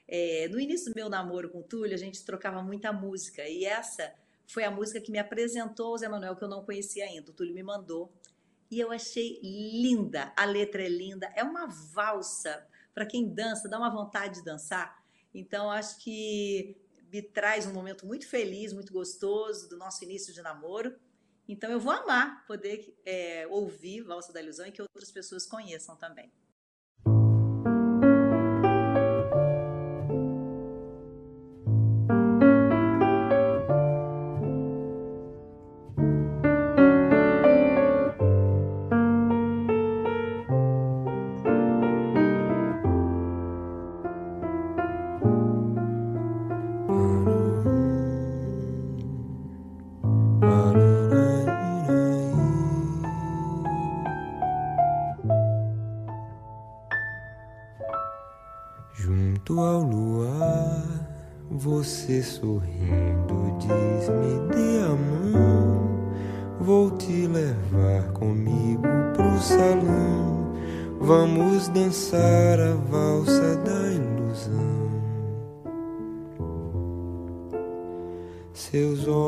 [0.08, 3.46] É, no início do meu namoro com o Túlio, a gente trocava muita música.
[3.46, 4.14] E essa
[4.46, 7.30] foi a música que me apresentou o Zé Manuel, que eu não conhecia ainda.
[7.30, 8.10] O Túlio me mandou.
[8.70, 10.32] E eu achei linda.
[10.34, 11.30] A letra é linda.
[11.36, 12.66] É uma valsa.
[12.94, 14.98] Para quem dança, dá uma vontade de dançar.
[15.34, 16.76] Então, acho que
[17.12, 20.96] me traz um momento muito feliz, muito gostoso do nosso início de namoro.
[21.46, 25.96] Então, eu vou amar poder é, ouvir Valsa da Ilusão e que outras pessoas conheçam
[25.96, 26.32] também.
[62.08, 66.10] Você sorrindo diz: Me dê a mão,
[66.58, 68.82] vou te levar comigo
[69.14, 70.54] pro salão.
[71.00, 74.88] Vamos dançar a valsa da ilusão.
[78.54, 79.27] Seus olhos